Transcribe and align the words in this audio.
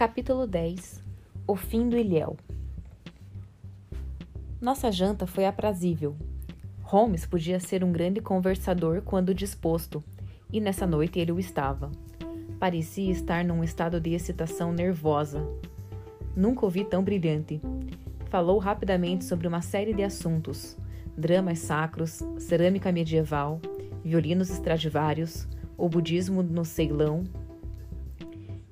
Capítulo 0.00 0.46
10 0.46 0.98
O 1.46 1.54
fim 1.54 1.86
do 1.86 1.94
ilhéu 1.94 2.34
Nossa 4.58 4.90
janta 4.90 5.26
foi 5.26 5.44
aprazível. 5.44 6.16
Holmes 6.80 7.26
podia 7.26 7.60
ser 7.60 7.84
um 7.84 7.92
grande 7.92 8.18
conversador 8.18 9.02
quando 9.02 9.34
disposto, 9.34 10.02
e 10.50 10.58
nessa 10.58 10.86
noite 10.86 11.20
ele 11.20 11.32
o 11.32 11.38
estava. 11.38 11.92
Parecia 12.58 13.12
estar 13.12 13.44
num 13.44 13.62
estado 13.62 14.00
de 14.00 14.14
excitação 14.14 14.72
nervosa. 14.72 15.46
Nunca 16.34 16.64
o 16.64 16.70
vi 16.70 16.82
tão 16.82 17.04
brilhante. 17.04 17.60
Falou 18.30 18.56
rapidamente 18.58 19.26
sobre 19.26 19.46
uma 19.46 19.60
série 19.60 19.92
de 19.92 20.02
assuntos: 20.02 20.78
dramas 21.14 21.58
sacros, 21.58 22.22
cerâmica 22.38 22.90
medieval, 22.90 23.60
violinos 24.02 24.48
Stradivarius, 24.48 25.46
o 25.76 25.90
budismo 25.90 26.42
no 26.42 26.64
Ceilão, 26.64 27.22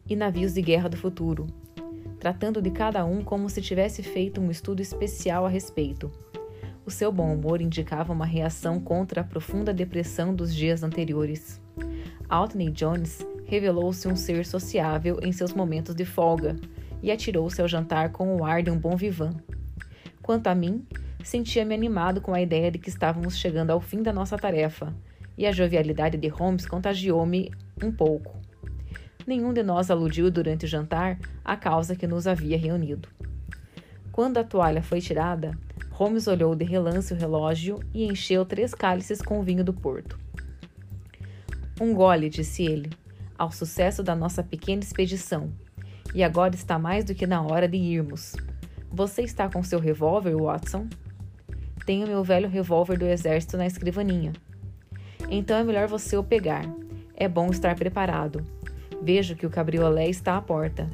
e 0.09 0.17
navios 0.17 0.55
de 0.55 0.63
guerra 0.63 0.89
do 0.89 0.97
futuro, 0.97 1.47
tratando 2.19 2.63
de 2.63 2.71
cada 2.71 3.05
um 3.05 3.23
como 3.23 3.49
se 3.49 3.61
tivesse 3.61 4.03
feito 4.03 4.41
um 4.41 4.51
estudo 4.51 4.81
especial 4.81 5.45
a 5.45 5.49
respeito. 5.49 6.11
O 6.85 6.91
seu 6.91 7.13
bom 7.13 7.35
humor 7.35 7.61
indicava 7.61 8.13
uma 8.13 8.25
reação 8.25 8.81
contra 8.81 9.21
a 9.21 9.25
profunda 9.25 9.75
depressão 9.75 10.35
dos 10.35 10.55
dias 10.55 10.83
anteriores. 10.83 11.61
Altney 12.29 12.71
Jones 12.71 13.27
revelou-se 13.45 14.09
um 14.09 14.17
ser 14.17 14.47
sociável 14.47 15.19
em 15.23 15.33
seus 15.33 15.53
momentos 15.53 15.95
de 15.95 16.05
folga 16.05 16.57
e 17.03 17.11
atirou-se 17.11 17.61
ao 17.61 17.69
jantar 17.69 18.11
com 18.11 18.35
o 18.37 18.45
ar 18.45 18.63
de 18.63 18.71
um 18.71 18.79
bom 18.79 18.97
vivan. 18.97 19.31
Quanto 20.23 20.47
a 20.47 20.55
mim, 20.55 20.87
sentia-me 21.23 21.75
animado 21.75 22.21
com 22.21 22.33
a 22.33 22.41
ideia 22.41 22.71
de 22.71 22.79
que 22.79 22.89
estávamos 22.89 23.37
chegando 23.37 23.71
ao 23.71 23.81
fim 23.81 24.03
da 24.03 24.13
nossa 24.13 24.37
tarefa, 24.37 24.95
e 25.37 25.47
a 25.47 25.53
jovialidade 25.53 26.17
de 26.17 26.29
Holmes 26.29 26.67
contagiou-me 26.67 27.51
um 27.83 27.93
pouco 27.93 28.39
nenhum 29.29 29.53
de 29.53 29.63
nós 29.63 29.91
aludiu 29.91 30.31
durante 30.31 30.65
o 30.65 30.69
jantar 30.69 31.19
à 31.45 31.55
causa 31.55 31.95
que 31.95 32.07
nos 32.07 32.27
havia 32.27 32.57
reunido. 32.57 33.09
Quando 34.11 34.39
a 34.39 34.45
toalha 34.45 34.83
foi 34.83 35.01
tirada, 35.01 35.57
Holmes 35.93 36.27
olhou 36.27 36.57
de 36.57 36.65
relance 36.65 37.13
o 37.13 37.17
relógio 37.17 37.79
e 37.93 38.05
encheu 38.05 38.45
três 38.47 38.75
cálices 38.75 39.21
com 39.21 39.39
o 39.39 39.43
vinho 39.43 39.63
do 39.63 39.73
Porto. 39.73 40.19
Um 41.81 41.95
gole, 41.95 42.31
disse 42.31 42.65
ele, 42.65 42.91
ao 43.37 43.53
sucesso 43.53 44.03
da 44.03 44.17
nossa 44.17 44.43
pequena 44.43 44.83
expedição. 44.83 45.53
E 46.15 46.25
agora 46.25 46.55
está 46.55 46.79
mais 46.79 47.05
do 47.05 47.15
que 47.15 47.27
na 47.27 47.43
hora 47.43 47.69
de 47.69 47.77
irmos. 47.77 48.35
Você 48.91 49.23
está 49.23 49.49
com 49.49 49.63
seu 49.63 49.79
revólver, 49.79 50.35
Watson? 50.35 50.89
Tenho 51.85 52.07
meu 52.07 52.25
velho 52.25 52.49
revólver 52.49 52.99
do 52.99 53.05
exército 53.05 53.57
na 53.57 53.67
escrivaninha. 53.67 54.33
Então 55.29 55.59
é 55.59 55.63
melhor 55.63 55.87
você 55.87 56.17
o 56.17 56.25
pegar. 56.25 56.65
É 57.15 57.29
bom 57.29 57.51
estar 57.51 57.75
preparado. 57.75 58.58
Vejo 59.03 59.37
que 59.37 59.47
o 59.47 59.51
cabriolé 59.51 60.09
está 60.09 60.37
à 60.37 60.43
porta. 60.43 60.91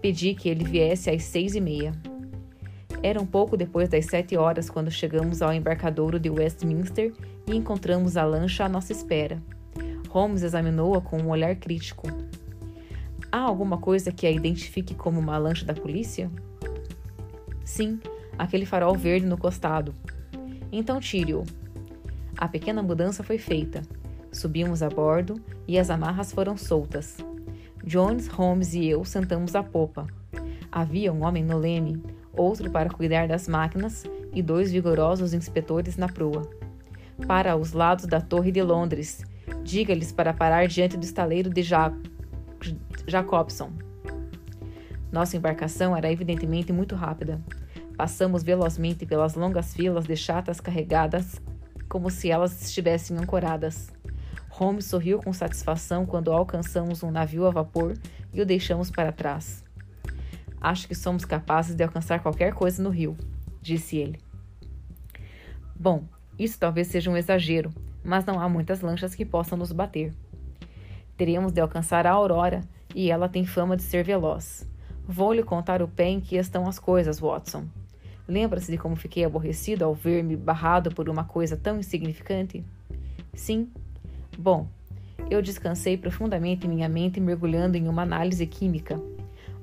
Pedi 0.00 0.34
que 0.34 0.48
ele 0.48 0.64
viesse 0.64 1.08
às 1.08 1.22
seis 1.22 1.54
e 1.54 1.60
meia. 1.60 1.92
Era 3.02 3.20
um 3.20 3.26
pouco 3.26 3.56
depois 3.56 3.88
das 3.88 4.06
sete 4.06 4.36
horas 4.36 4.68
quando 4.70 4.90
chegamos 4.90 5.42
ao 5.42 5.52
embarcadouro 5.52 6.18
de 6.18 6.30
Westminster 6.30 7.12
e 7.46 7.54
encontramos 7.54 8.16
a 8.16 8.24
lancha 8.24 8.64
à 8.64 8.68
nossa 8.68 8.92
espera. 8.92 9.42
Holmes 10.08 10.42
examinou-a 10.42 11.00
com 11.00 11.18
um 11.18 11.28
olhar 11.28 11.54
crítico. 11.56 12.06
Há 13.30 13.38
alguma 13.38 13.78
coisa 13.78 14.12
que 14.12 14.26
a 14.26 14.30
identifique 14.30 14.94
como 14.94 15.20
uma 15.20 15.36
lancha 15.36 15.64
da 15.64 15.74
polícia? 15.74 16.30
Sim, 17.64 17.98
aquele 18.38 18.64
farol 18.64 18.94
verde 18.94 19.26
no 19.26 19.36
costado. 19.36 19.94
Então 20.70 21.00
tire-o. 21.00 21.44
A 22.36 22.48
pequena 22.48 22.82
mudança 22.82 23.22
foi 23.22 23.38
feita. 23.38 23.82
Subimos 24.32 24.82
a 24.82 24.88
bordo 24.88 25.40
e 25.68 25.78
as 25.78 25.90
amarras 25.90 26.32
foram 26.32 26.56
soltas. 26.56 27.16
Jones, 27.86 28.28
Holmes 28.28 28.72
e 28.72 28.86
eu 28.86 29.04
sentamos 29.04 29.54
à 29.54 29.62
popa. 29.62 30.06
Havia 30.72 31.12
um 31.12 31.22
homem 31.22 31.44
no 31.44 31.58
leme, 31.58 32.02
outro 32.32 32.70
para 32.70 32.88
cuidar 32.88 33.28
das 33.28 33.46
máquinas 33.46 34.04
e 34.32 34.42
dois 34.42 34.72
vigorosos 34.72 35.34
inspetores 35.34 35.96
na 35.96 36.08
proa. 36.08 36.48
Para 37.26 37.54
os 37.56 37.72
lados 37.72 38.06
da 38.06 38.20
Torre 38.20 38.50
de 38.50 38.62
Londres, 38.62 39.22
diga-lhes 39.62 40.12
para 40.12 40.32
parar 40.32 40.66
diante 40.66 40.96
do 40.96 41.04
estaleiro 41.04 41.50
de 41.50 41.62
ja 41.62 41.92
Jacobson. 43.06 43.70
Nossa 45.12 45.36
embarcação 45.36 45.94
era 45.94 46.10
evidentemente 46.10 46.72
muito 46.72 46.96
rápida. 46.96 47.38
Passamos 47.96 48.42
velozmente 48.42 49.04
pelas 49.06 49.34
longas 49.34 49.74
filas 49.74 50.06
de 50.06 50.16
chatas 50.16 50.58
carregadas 50.58 51.40
como 51.88 52.10
se 52.10 52.30
elas 52.30 52.60
estivessem 52.62 53.16
ancoradas. 53.16 53.93
Holmes 54.56 54.84
sorriu 54.84 55.18
com 55.18 55.32
satisfação 55.32 56.06
quando 56.06 56.30
alcançamos 56.30 57.02
um 57.02 57.10
navio 57.10 57.44
a 57.44 57.50
vapor 57.50 57.98
e 58.32 58.40
o 58.40 58.46
deixamos 58.46 58.88
para 58.88 59.10
trás. 59.10 59.64
Acho 60.60 60.86
que 60.86 60.94
somos 60.94 61.24
capazes 61.24 61.74
de 61.74 61.82
alcançar 61.82 62.20
qualquer 62.22 62.54
coisa 62.54 62.80
no 62.80 62.88
rio, 62.88 63.16
disse 63.60 63.96
ele. 63.96 64.20
Bom, 65.74 66.04
isso 66.38 66.56
talvez 66.56 66.86
seja 66.86 67.10
um 67.10 67.16
exagero, 67.16 67.72
mas 68.04 68.24
não 68.24 68.38
há 68.38 68.48
muitas 68.48 68.80
lanchas 68.80 69.12
que 69.12 69.24
possam 69.24 69.58
nos 69.58 69.72
bater. 69.72 70.14
Teremos 71.16 71.50
de 71.50 71.60
alcançar 71.60 72.06
a 72.06 72.12
Aurora 72.12 72.60
e 72.94 73.10
ela 73.10 73.28
tem 73.28 73.44
fama 73.44 73.76
de 73.76 73.82
ser 73.82 74.04
veloz. 74.04 74.68
Vou 75.04 75.32
lhe 75.32 75.42
contar 75.42 75.82
o 75.82 75.88
pé 75.88 76.10
em 76.10 76.20
que 76.20 76.36
estão 76.36 76.68
as 76.68 76.78
coisas, 76.78 77.18
Watson. 77.18 77.66
Lembra-se 78.28 78.70
de 78.70 78.78
como 78.78 78.94
fiquei 78.94 79.24
aborrecido 79.24 79.84
ao 79.84 79.96
ver-me 79.96 80.36
barrado 80.36 80.94
por 80.94 81.08
uma 81.08 81.24
coisa 81.24 81.56
tão 81.56 81.80
insignificante? 81.80 82.64
Sim, 83.34 83.68
Bom, 84.38 84.68
eu 85.30 85.40
descansei 85.40 85.96
profundamente 85.96 86.68
minha 86.68 86.88
mente 86.88 87.20
mergulhando 87.20 87.76
em 87.76 87.88
uma 87.88 88.02
análise 88.02 88.46
química. 88.46 89.00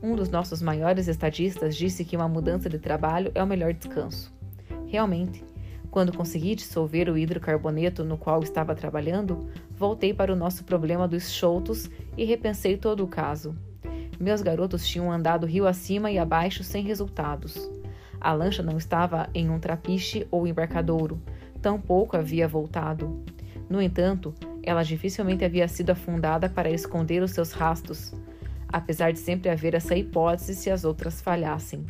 Um 0.02 0.16
dos 0.16 0.30
nossos 0.30 0.62
maiores 0.62 1.08
estadistas 1.08 1.76
disse 1.76 2.04
que 2.04 2.16
uma 2.16 2.28
mudança 2.28 2.70
de 2.70 2.80
trabalho 2.80 3.32
é 3.36 3.44
o 3.44 3.48
melhor 3.48 3.74
descanso. 3.74 4.34
Realmente, 4.88 5.44
quando 5.92 6.16
consegui 6.16 6.56
dissolver 6.56 7.10
o 7.10 7.18
hidrocarboneto 7.18 8.04
no 8.04 8.18
qual 8.18 8.42
estava 8.42 8.74
trabalhando, 8.74 9.50
voltei 9.78 10.14
para 10.14 10.34
o 10.34 10.36
nosso 10.36 10.64
problema 10.64 11.08
dos 11.08 11.26
soltos 11.26 11.90
e 12.18 12.24
repensei 12.24 12.78
todo 12.78 13.04
o 13.04 13.08
caso. 13.08 13.56
Meus 14.20 14.42
garotos 14.42 14.88
tinham 14.88 15.12
andado 15.12 15.46
rio 15.46 15.68
acima 15.68 16.10
e 16.10 16.18
abaixo 16.18 16.64
sem 16.64 16.84
resultados. 16.84 17.70
A 18.20 18.32
lancha 18.34 18.64
não 18.64 18.78
estava 18.78 19.30
em 19.34 19.50
um 19.50 19.60
trapiche 19.60 20.28
ou 20.32 20.48
embarcadouro, 20.48 21.22
tampouco 21.62 22.16
havia 22.16 22.48
voltado. 22.48 23.24
No 23.70 23.82
entanto, 23.82 24.34
ela 24.64 24.84
dificilmente 24.84 25.44
havia 25.44 25.68
sido 25.68 25.92
afundada 25.92 26.50
para 26.50 26.70
esconder 26.70 27.22
os 27.24 27.32
seus 27.32 27.52
rastros, 27.52 28.14
apesar 28.68 29.12
de 29.12 29.20
sempre 29.20 29.50
haver 29.50 29.74
essa 29.74 29.96
hipótese 29.96 30.56
se 30.56 30.70
as 30.70 30.84
outras 30.84 31.22
falhassem. 31.22 31.86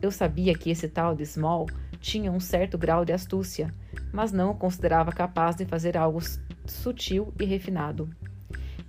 Eu 0.00 0.10
sabia 0.10 0.54
que 0.54 0.70
esse 0.70 0.88
tal 0.88 1.14
de 1.14 1.24
Small 1.24 1.66
tinha 2.00 2.30
um 2.30 2.40
certo 2.40 2.76
grau 2.76 3.04
de 3.04 3.12
astúcia, 3.12 3.72
mas 4.12 4.32
não 4.32 4.50
o 4.50 4.54
considerava 4.54 5.10
capaz 5.10 5.56
de 5.56 5.64
fazer 5.64 5.96
algo 5.96 6.20
sutil 6.66 7.32
e 7.40 7.44
refinado. 7.44 8.08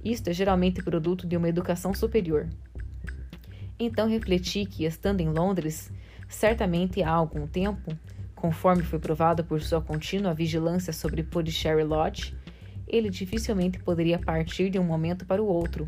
Isto 0.04 0.30
é 0.30 0.34
geralmente 0.34 0.84
produto 0.84 1.26
de 1.26 1.38
uma 1.38 1.50
educação 1.50 1.94
superior. 1.94 2.50
Então 3.80 4.08
refleti 4.08 4.66
que, 4.66 4.86
estando 4.86 5.22
em 5.22 5.30
Londres, 5.30 5.92
certamente 6.28 7.02
há 7.02 7.12
algum 7.12 7.48
tempo, 7.48 7.98
conforme 8.36 8.84
foi 8.84 9.00
provado 9.00 9.44
por 9.44 9.62
sua 9.62 9.82
contínua 9.82 10.34
vigilância 10.34 10.94
sobre 10.94 11.24
Puddisherry 11.24 11.84
Lodge, 11.84 12.35
ele 12.96 13.10
dificilmente 13.10 13.80
poderia 13.80 14.18
partir 14.18 14.70
de 14.70 14.80
um 14.80 14.84
momento 14.84 15.26
para 15.26 15.42
o 15.42 15.48
outro. 15.48 15.88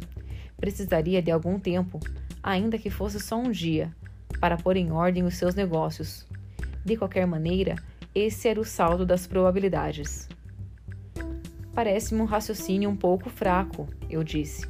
Precisaria 0.57 1.21
de 1.21 1.31
algum 1.31 1.59
tempo, 1.59 1.99
ainda 2.41 2.77
que 2.77 2.89
fosse 2.89 3.19
só 3.19 3.37
um 3.37 3.51
dia, 3.51 3.95
para 4.39 4.57
pôr 4.57 4.75
em 4.75 4.91
ordem 4.91 5.23
os 5.23 5.35
seus 5.35 5.55
negócios. 5.55 6.27
De 6.83 6.97
qualquer 6.97 7.25
maneira, 7.25 7.75
esse 8.13 8.47
era 8.47 8.59
o 8.59 8.65
saldo 8.65 9.05
das 9.05 9.27
probabilidades. 9.27 10.27
Parece-me 11.73 12.21
um 12.21 12.25
raciocínio 12.25 12.89
um 12.89 12.95
pouco 12.95 13.29
fraco, 13.29 13.87
eu 14.09 14.23
disse. 14.23 14.67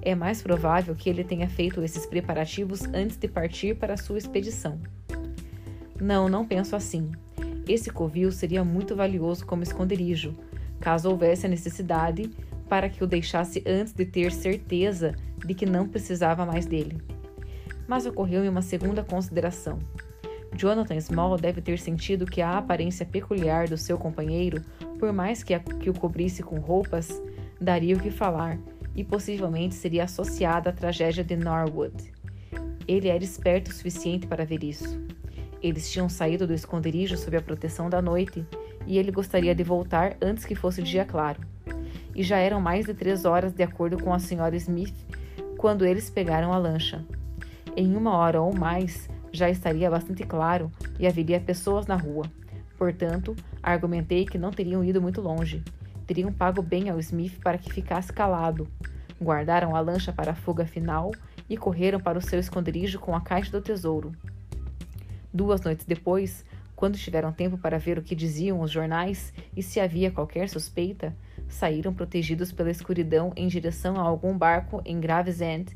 É 0.00 0.14
mais 0.14 0.40
provável 0.40 0.94
que 0.94 1.10
ele 1.10 1.24
tenha 1.24 1.48
feito 1.48 1.82
esses 1.82 2.06
preparativos 2.06 2.84
antes 2.94 3.16
de 3.16 3.28
partir 3.28 3.76
para 3.76 3.96
sua 3.96 4.18
expedição. 4.18 4.80
Não, 6.00 6.28
não 6.28 6.46
penso 6.46 6.74
assim. 6.76 7.10
Esse 7.68 7.90
covil 7.90 8.30
seria 8.30 8.62
muito 8.62 8.94
valioso 8.94 9.44
como 9.44 9.62
esconderijo, 9.62 10.34
caso 10.80 11.10
houvesse 11.10 11.46
a 11.46 11.48
necessidade, 11.48 12.30
para 12.68 12.88
que 12.88 13.02
o 13.02 13.06
deixasse 13.06 13.62
antes 13.66 13.92
de 13.92 14.04
ter 14.04 14.32
certeza 14.32 15.14
de 15.38 15.54
que 15.54 15.66
não 15.66 15.88
precisava 15.88 16.44
mais 16.44 16.66
dele. 16.66 17.00
Mas 17.86 18.06
ocorreu-me 18.06 18.48
uma 18.48 18.62
segunda 18.62 19.04
consideração. 19.04 19.78
Jonathan 20.56 21.00
Small 21.00 21.36
deve 21.36 21.60
ter 21.60 21.78
sentido 21.78 22.26
que 22.26 22.40
a 22.40 22.58
aparência 22.58 23.04
peculiar 23.04 23.68
do 23.68 23.76
seu 23.76 23.98
companheiro, 23.98 24.64
por 24.98 25.12
mais 25.12 25.42
que, 25.42 25.54
a, 25.54 25.60
que 25.60 25.90
o 25.90 25.94
cobrisse 25.94 26.42
com 26.42 26.58
roupas, 26.58 27.22
daria 27.60 27.96
o 27.96 28.00
que 28.00 28.10
falar 28.10 28.58
e 28.94 29.04
possivelmente 29.04 29.74
seria 29.74 30.04
associada 30.04 30.70
à 30.70 30.72
tragédia 30.72 31.22
de 31.22 31.36
Norwood. 31.36 32.12
Ele 32.88 33.08
era 33.08 33.22
esperto 33.22 33.70
o 33.70 33.74
suficiente 33.74 34.26
para 34.26 34.44
ver 34.44 34.64
isso. 34.64 34.98
Eles 35.62 35.90
tinham 35.90 36.08
saído 36.08 36.46
do 36.46 36.54
esconderijo 36.54 37.16
sob 37.16 37.36
a 37.36 37.42
proteção 37.42 37.90
da 37.90 38.00
noite 38.00 38.46
e 38.86 38.98
ele 38.98 39.10
gostaria 39.10 39.54
de 39.54 39.62
voltar 39.62 40.16
antes 40.22 40.44
que 40.44 40.54
fosse 40.54 40.82
dia 40.82 41.04
claro. 41.04 41.40
E 42.14 42.22
já 42.22 42.38
eram 42.38 42.60
mais 42.60 42.86
de 42.86 42.94
três 42.94 43.24
horas, 43.24 43.52
de 43.52 43.62
acordo 43.62 43.98
com 43.98 44.14
a 44.14 44.18
senhora 44.18 44.56
Smith, 44.56 44.94
quando 45.58 45.84
eles 45.84 46.08
pegaram 46.08 46.52
a 46.52 46.58
lancha. 46.58 47.04
Em 47.76 47.94
uma 47.94 48.16
hora 48.16 48.40
ou 48.40 48.54
mais, 48.54 49.08
já 49.32 49.50
estaria 49.50 49.90
bastante 49.90 50.24
claro 50.24 50.70
e 50.98 51.06
haveria 51.06 51.40
pessoas 51.40 51.86
na 51.86 51.96
rua. 51.96 52.24
Portanto, 52.78 53.34
argumentei 53.62 54.24
que 54.24 54.38
não 54.38 54.50
teriam 54.50 54.84
ido 54.84 55.00
muito 55.00 55.20
longe. 55.20 55.62
Teriam 56.06 56.32
pago 56.32 56.62
bem 56.62 56.88
ao 56.88 56.98
Smith 57.00 57.38
para 57.42 57.58
que 57.58 57.72
ficasse 57.72 58.12
calado. 58.12 58.68
Guardaram 59.20 59.74
a 59.74 59.80
lancha 59.80 60.12
para 60.12 60.32
a 60.32 60.34
fuga 60.34 60.64
final 60.64 61.10
e 61.48 61.56
correram 61.56 61.98
para 61.98 62.18
o 62.18 62.22
seu 62.22 62.38
esconderijo 62.38 62.98
com 62.98 63.14
a 63.14 63.20
caixa 63.20 63.50
do 63.50 63.60
tesouro. 63.60 64.12
Duas 65.32 65.60
noites 65.60 65.84
depois, 65.84 66.44
quando 66.76 66.98
tiveram 66.98 67.32
tempo 67.32 67.56
para 67.56 67.78
ver 67.78 67.98
o 67.98 68.02
que 68.02 68.14
diziam 68.14 68.60
os 68.60 68.70
jornais 68.70 69.32
e 69.56 69.62
se 69.62 69.80
havia 69.80 70.10
qualquer 70.10 70.48
suspeita, 70.50 71.16
saíram 71.48 71.94
protegidos 71.94 72.52
pela 72.52 72.70
escuridão 72.70 73.32
em 73.34 73.48
direção 73.48 73.98
a 73.98 74.02
algum 74.02 74.36
barco 74.36 74.82
em 74.84 75.00
Gravesend 75.00 75.74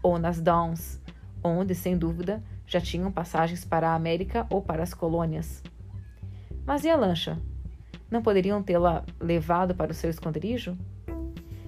ou 0.00 0.18
nas 0.20 0.40
Downs, 0.40 1.00
onde, 1.42 1.74
sem 1.74 1.98
dúvida, 1.98 2.42
já 2.64 2.80
tinham 2.80 3.10
passagens 3.10 3.64
para 3.64 3.90
a 3.90 3.94
América 3.94 4.46
ou 4.48 4.62
para 4.62 4.84
as 4.84 4.94
colônias. 4.94 5.62
Mas 6.64 6.84
e 6.84 6.90
a 6.90 6.96
lancha? 6.96 7.38
Não 8.08 8.22
poderiam 8.22 8.62
tê-la 8.62 9.04
levado 9.20 9.74
para 9.74 9.90
o 9.90 9.94
seu 9.94 10.08
esconderijo? 10.08 10.78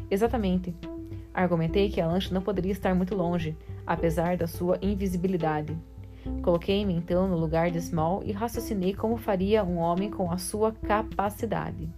Exatamente. 0.09 0.75
Argumentei 1.35 1.91
que 1.91 2.01
a 2.01 2.07
lancha 2.07 2.33
não 2.33 2.43
poderia 2.43 2.73
estar 2.73 2.95
muito 2.95 3.15
longe, 3.15 3.57
apesar 3.85 4.37
da 4.37 4.47
sua 4.47 4.79
invisibilidade. 4.81 5.77
Coloquei-me 6.43 6.95
então 6.95 7.29
no 7.29 7.37
lugar 7.37 7.71
de 7.71 7.81
Small 7.81 8.23
e 8.25 8.33
raciocinei 8.33 8.95
como 8.95 9.17
faria 9.17 9.63
um 9.65 9.79
homem 9.79 10.11
com 10.11 10.31
a 10.31 10.39
sua 10.39 10.73
capacidade. 10.73 11.89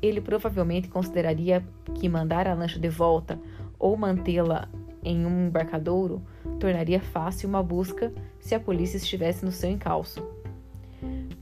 Ele 0.00 0.20
provavelmente 0.20 0.88
consideraria 0.88 1.64
que 1.94 2.08
mandar 2.08 2.46
a 2.46 2.54
lancha 2.54 2.78
de 2.78 2.88
volta 2.88 3.38
ou 3.78 3.96
mantê-la 3.96 4.68
em 5.02 5.24
um 5.24 5.46
embarcadouro 5.46 6.22
tornaria 6.58 7.00
fácil 7.00 7.48
uma 7.48 7.62
busca 7.62 8.12
se 8.40 8.54
a 8.54 8.60
polícia 8.60 8.96
estivesse 8.96 9.44
no 9.44 9.52
seu 9.52 9.70
encalço. 9.70 10.26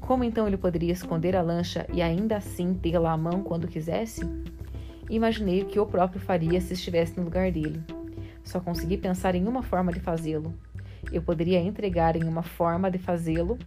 Como 0.00 0.22
então 0.22 0.46
ele 0.46 0.56
poderia 0.56 0.92
esconder 0.92 1.34
a 1.34 1.40
lancha 1.40 1.86
e 1.92 2.02
ainda 2.02 2.36
assim 2.36 2.74
tê-la 2.74 3.12
à 3.12 3.16
mão 3.16 3.42
quando 3.42 3.66
quisesse? 3.66 4.20
Imaginei 5.08 5.62
o 5.62 5.66
que 5.66 5.78
eu 5.78 5.86
próprio 5.86 6.20
faria 6.20 6.60
se 6.60 6.74
estivesse 6.74 7.16
no 7.16 7.24
lugar 7.24 7.50
dele. 7.50 7.82
Só 8.42 8.60
consegui 8.60 8.98
pensar 8.98 9.34
em 9.34 9.46
uma 9.46 9.62
forma 9.62 9.92
de 9.92 10.00
fazê-lo. 10.00 10.52
Eu 11.12 11.22
poderia 11.22 11.60
entregar 11.60 12.16
em 12.16 12.24
uma 12.24 12.42
forma 12.42 12.90
de 12.90 12.98
fazê-lo. 12.98 13.58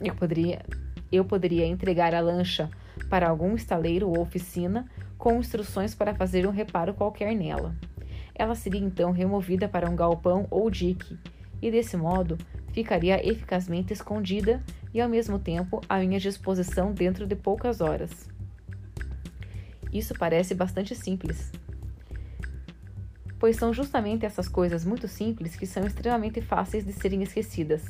Eu 0.00 0.14
poderia, 0.14 0.64
eu 1.10 1.24
poderia 1.24 1.66
entregar 1.66 2.14
a 2.14 2.20
lancha 2.20 2.70
para 3.08 3.28
algum 3.28 3.54
estaleiro 3.54 4.08
ou 4.08 4.20
oficina 4.20 4.88
com 5.18 5.38
instruções 5.38 5.94
para 5.94 6.14
fazer 6.14 6.46
um 6.46 6.50
reparo 6.50 6.94
qualquer 6.94 7.34
nela. 7.34 7.74
Ela 8.34 8.54
seria 8.54 8.80
então 8.80 9.12
removida 9.12 9.68
para 9.68 9.88
um 9.88 9.94
galpão 9.94 10.46
ou 10.50 10.70
dique, 10.70 11.18
e 11.60 11.70
desse 11.70 11.96
modo 11.96 12.36
ficaria 12.72 13.24
eficazmente 13.24 13.92
escondida 13.92 14.60
e 14.92 15.00
ao 15.00 15.08
mesmo 15.08 15.38
tempo 15.38 15.80
à 15.88 15.98
minha 15.98 16.18
disposição 16.18 16.92
dentro 16.92 17.26
de 17.26 17.36
poucas 17.36 17.80
horas. 17.80 18.28
Isso 19.92 20.14
parece 20.18 20.54
bastante 20.54 20.94
simples. 20.94 21.52
Pois 23.42 23.56
são 23.56 23.74
justamente 23.74 24.24
essas 24.24 24.46
coisas 24.46 24.84
muito 24.84 25.08
simples 25.08 25.56
que 25.56 25.66
são 25.66 25.84
extremamente 25.84 26.40
fáceis 26.40 26.84
de 26.84 26.92
serem 26.92 27.24
esquecidas. 27.24 27.82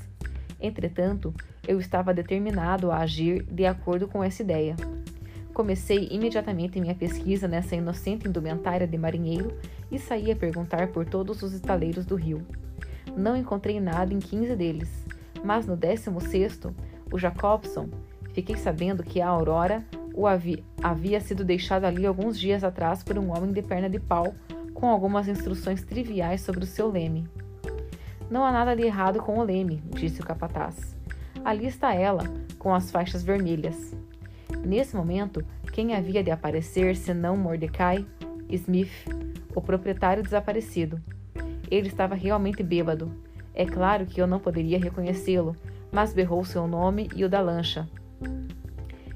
Entretanto, 0.58 1.34
eu 1.68 1.78
estava 1.78 2.14
determinado 2.14 2.90
a 2.90 3.00
agir 3.00 3.42
de 3.42 3.66
acordo 3.66 4.08
com 4.08 4.24
essa 4.24 4.40
ideia. 4.40 4.74
Comecei 5.52 6.08
imediatamente 6.10 6.80
minha 6.80 6.94
pesquisa 6.94 7.46
nessa 7.46 7.76
inocente 7.76 8.26
indumentária 8.26 8.86
de 8.86 8.96
marinheiro 8.96 9.54
e 9.90 9.98
saí 9.98 10.32
a 10.32 10.36
perguntar 10.36 10.88
por 10.88 11.04
todos 11.04 11.42
os 11.42 11.52
estaleiros 11.52 12.06
do 12.06 12.16
rio. 12.16 12.40
Não 13.14 13.36
encontrei 13.36 13.78
nada 13.78 14.14
em 14.14 14.20
15 14.20 14.56
deles, 14.56 15.04
mas 15.44 15.66
no 15.66 15.76
16 15.76 16.60
o 17.12 17.18
Jacobson, 17.18 17.90
fiquei 18.32 18.56
sabendo 18.56 19.02
que 19.02 19.20
a 19.20 19.28
Aurora 19.28 19.84
o 20.14 20.26
havia, 20.26 20.64
havia 20.82 21.20
sido 21.20 21.44
deixado 21.44 21.84
ali 21.84 22.06
alguns 22.06 22.40
dias 22.40 22.64
atrás 22.64 23.04
por 23.04 23.18
um 23.18 23.36
homem 23.36 23.52
de 23.52 23.60
perna 23.60 23.90
de 23.90 24.00
pau 24.00 24.34
com 24.82 24.88
algumas 24.88 25.28
instruções 25.28 25.84
triviais 25.84 26.40
sobre 26.40 26.64
o 26.64 26.66
seu 26.66 26.90
leme. 26.90 27.28
Não 28.28 28.44
há 28.44 28.50
nada 28.50 28.74
de 28.74 28.82
errado 28.82 29.20
com 29.20 29.38
o 29.38 29.42
leme, 29.44 29.80
disse 29.90 30.20
o 30.20 30.24
capataz. 30.26 30.96
Ali 31.44 31.66
está 31.66 31.94
ela, 31.94 32.24
com 32.58 32.74
as 32.74 32.90
faixas 32.90 33.22
vermelhas. 33.22 33.96
Nesse 34.66 34.96
momento, 34.96 35.44
quem 35.72 35.94
havia 35.94 36.20
de 36.20 36.32
aparecer 36.32 36.96
senão 36.96 37.36
Mordecai 37.36 38.04
Smith, 38.48 38.90
o 39.54 39.60
proprietário 39.60 40.20
desaparecido? 40.20 41.00
Ele 41.70 41.86
estava 41.86 42.16
realmente 42.16 42.60
bêbado. 42.64 43.08
É 43.54 43.64
claro 43.64 44.04
que 44.04 44.20
eu 44.20 44.26
não 44.26 44.40
poderia 44.40 44.80
reconhecê-lo, 44.80 45.54
mas 45.92 46.12
berrou 46.12 46.44
seu 46.44 46.66
nome 46.66 47.08
e 47.14 47.24
o 47.24 47.28
da 47.28 47.40
lancha. 47.40 47.88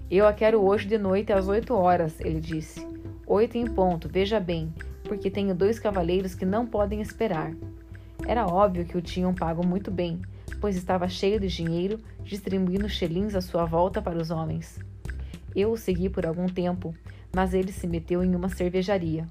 Eu 0.08 0.28
a 0.28 0.32
quero 0.32 0.62
hoje 0.62 0.86
de 0.86 0.96
noite 0.96 1.32
às 1.32 1.48
oito 1.48 1.74
horas, 1.74 2.20
ele 2.20 2.38
disse. 2.38 2.86
Oito 3.26 3.58
em 3.58 3.66
ponto, 3.66 4.08
veja 4.08 4.38
bem, 4.38 4.72
porque 5.06 5.30
tenho 5.30 5.54
dois 5.54 5.78
cavaleiros 5.78 6.34
que 6.34 6.44
não 6.44 6.66
podem 6.66 7.00
esperar. 7.00 7.52
Era 8.26 8.46
óbvio 8.46 8.84
que 8.84 8.96
o 8.96 9.02
tinham 9.02 9.34
pago 9.34 9.64
muito 9.66 9.90
bem, 9.90 10.20
pois 10.60 10.76
estava 10.76 11.08
cheio 11.08 11.40
de 11.40 11.48
dinheiro, 11.48 11.98
distribuindo 12.22 12.88
chelins 12.88 13.34
à 13.34 13.40
sua 13.40 13.64
volta 13.64 14.02
para 14.02 14.20
os 14.20 14.30
homens. 14.30 14.78
Eu 15.54 15.72
o 15.72 15.76
segui 15.76 16.08
por 16.08 16.26
algum 16.26 16.46
tempo, 16.46 16.94
mas 17.34 17.54
ele 17.54 17.72
se 17.72 17.86
meteu 17.86 18.22
em 18.22 18.34
uma 18.34 18.48
cervejaria. 18.48 19.26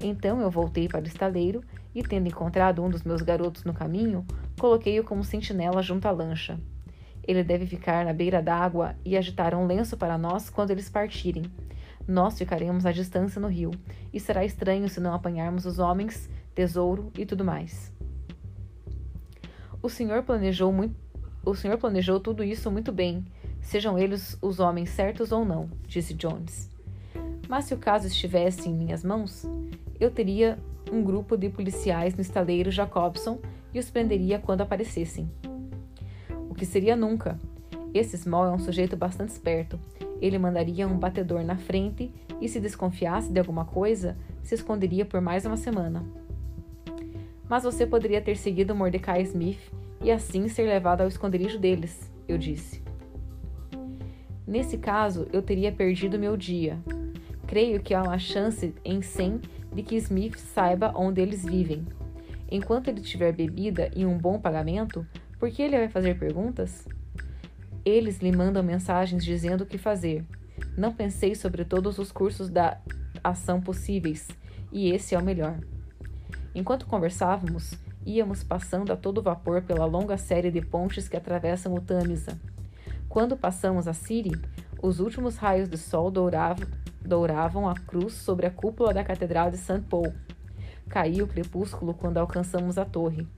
Então 0.00 0.40
eu 0.40 0.50
voltei 0.50 0.88
para 0.88 1.02
o 1.02 1.06
estaleiro 1.06 1.62
e, 1.94 2.02
tendo 2.02 2.28
encontrado 2.28 2.82
um 2.82 2.90
dos 2.90 3.02
meus 3.02 3.22
garotos 3.22 3.64
no 3.64 3.72
caminho, 3.72 4.24
coloquei-o 4.58 5.04
como 5.04 5.24
sentinela 5.24 5.82
junto 5.82 6.06
à 6.06 6.10
lancha. 6.10 6.58
Ele 7.26 7.42
deve 7.42 7.66
ficar 7.66 8.04
na 8.04 8.12
beira 8.12 8.40
d'água 8.40 8.94
e 9.04 9.16
agitar 9.16 9.54
um 9.54 9.66
lenço 9.66 9.96
para 9.96 10.16
nós 10.16 10.48
quando 10.48 10.70
eles 10.70 10.88
partirem. 10.88 11.44
Nós 12.06 12.38
ficaremos 12.38 12.86
à 12.86 12.92
distância 12.92 13.40
no 13.40 13.48
rio, 13.48 13.72
e 14.12 14.20
será 14.20 14.44
estranho 14.44 14.88
se 14.88 15.00
não 15.00 15.12
apanharmos 15.12 15.66
os 15.66 15.78
homens, 15.78 16.30
tesouro 16.54 17.10
e 17.18 17.26
tudo 17.26 17.44
mais. 17.44 17.92
O 19.82 19.88
senhor 19.88 20.22
planejou 20.22 20.72
muito, 20.72 20.94
o 21.44 21.54
senhor 21.54 21.78
planejou 21.78 22.18
tudo 22.18 22.42
isso 22.42 22.70
muito 22.70 22.92
bem, 22.92 23.24
sejam 23.60 23.98
eles 23.98 24.38
os 24.40 24.60
homens 24.60 24.90
certos 24.90 25.32
ou 25.32 25.44
não, 25.44 25.68
disse 25.86 26.14
Jones. 26.14 26.70
Mas 27.48 27.66
se 27.66 27.74
o 27.74 27.78
caso 27.78 28.06
estivesse 28.06 28.68
em 28.68 28.74
minhas 28.74 29.04
mãos, 29.04 29.44
eu 30.00 30.10
teria 30.10 30.58
um 30.90 31.02
grupo 31.02 31.36
de 31.36 31.48
policiais 31.48 32.14
no 32.14 32.20
estaleiro 32.20 32.70
Jacobson 32.70 33.38
e 33.72 33.78
os 33.78 33.90
prenderia 33.90 34.38
quando 34.38 34.60
aparecessem. 34.60 35.30
O 36.48 36.54
que 36.54 36.64
seria 36.64 36.96
nunca? 36.96 37.38
Esse 37.92 38.16
Small 38.16 38.46
é 38.46 38.50
um 38.50 38.58
sujeito 38.58 38.96
bastante 38.96 39.30
esperto. 39.30 39.78
Ele 40.20 40.38
mandaria 40.38 40.86
um 40.86 40.98
batedor 40.98 41.44
na 41.44 41.56
frente 41.56 42.10
e, 42.40 42.48
se 42.48 42.60
desconfiasse 42.60 43.30
de 43.30 43.38
alguma 43.38 43.64
coisa, 43.64 44.16
se 44.42 44.54
esconderia 44.54 45.04
por 45.04 45.20
mais 45.20 45.44
uma 45.44 45.56
semana. 45.56 46.04
Mas 47.48 47.62
você 47.62 47.86
poderia 47.86 48.20
ter 48.20 48.36
seguido 48.36 48.74
Mordecai 48.74 49.22
Smith 49.22 49.60
e 50.02 50.10
assim 50.10 50.48
ser 50.48 50.64
levado 50.64 51.02
ao 51.02 51.08
esconderijo 51.08 51.58
deles, 51.58 52.12
eu 52.28 52.36
disse. 52.36 52.82
Nesse 54.46 54.78
caso, 54.78 55.26
eu 55.32 55.42
teria 55.42 55.72
perdido 55.72 56.18
meu 56.18 56.36
dia. 56.36 56.78
Creio 57.46 57.80
que 57.80 57.94
há 57.94 58.02
uma 58.02 58.18
chance 58.18 58.74
em 58.84 59.02
100 59.02 59.40
de 59.72 59.82
que 59.82 59.96
Smith 59.96 60.36
saiba 60.36 60.92
onde 60.96 61.20
eles 61.20 61.44
vivem. 61.44 61.86
Enquanto 62.50 62.88
ele 62.88 63.00
tiver 63.00 63.32
bebida 63.32 63.90
e 63.94 64.06
um 64.06 64.16
bom 64.16 64.38
pagamento, 64.38 65.06
por 65.38 65.50
que 65.50 65.62
ele 65.62 65.76
vai 65.76 65.88
fazer 65.88 66.18
perguntas? 66.18 66.86
Eles 67.86 68.18
lhe 68.18 68.32
mandam 68.32 68.64
mensagens 68.64 69.24
dizendo 69.24 69.60
o 69.60 69.66
que 69.66 69.78
fazer. 69.78 70.24
Não 70.76 70.92
pensei 70.92 71.36
sobre 71.36 71.64
todos 71.64 72.00
os 72.00 72.10
cursos 72.10 72.50
da 72.50 72.80
ação 73.22 73.60
possíveis, 73.60 74.26
e 74.72 74.90
esse 74.90 75.14
é 75.14 75.18
o 75.18 75.22
melhor. 75.22 75.60
Enquanto 76.52 76.88
conversávamos, 76.88 77.74
íamos 78.04 78.42
passando 78.42 78.92
a 78.92 78.96
todo 78.96 79.22
vapor 79.22 79.62
pela 79.62 79.84
longa 79.84 80.18
série 80.18 80.50
de 80.50 80.60
pontes 80.60 81.08
que 81.08 81.16
atravessam 81.16 81.72
o 81.74 81.80
Tâmisa. 81.80 82.36
Quando 83.08 83.36
passamos 83.36 83.86
a 83.86 83.92
Siri, 83.92 84.32
os 84.82 84.98
últimos 84.98 85.36
raios 85.36 85.68
de 85.68 85.78
sol 85.78 86.10
douravam, 86.10 86.66
douravam 87.00 87.68
a 87.68 87.74
cruz 87.74 88.14
sobre 88.14 88.46
a 88.46 88.50
cúpula 88.50 88.92
da 88.92 89.04
Catedral 89.04 89.48
de 89.48 89.58
St. 89.58 89.82
Paul. 89.88 90.12
Caiu 90.88 91.24
o 91.24 91.28
crepúsculo 91.28 91.94
quando 91.94 92.18
alcançamos 92.18 92.78
a 92.78 92.84
torre. 92.84 93.28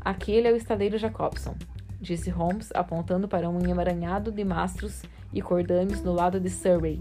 Aquele 0.00 0.48
é 0.48 0.52
o 0.52 0.56
estaleiro 0.56 0.98
Jacobson, 0.98 1.54
disse 2.00 2.30
Holmes, 2.30 2.70
apontando 2.74 3.26
para 3.26 3.48
um 3.48 3.66
emaranhado 3.66 4.30
de 4.30 4.44
mastros 4.44 5.02
e 5.32 5.40
cordames 5.40 6.02
no 6.02 6.12
lado 6.12 6.38
de 6.38 6.50
Surrey. 6.50 7.00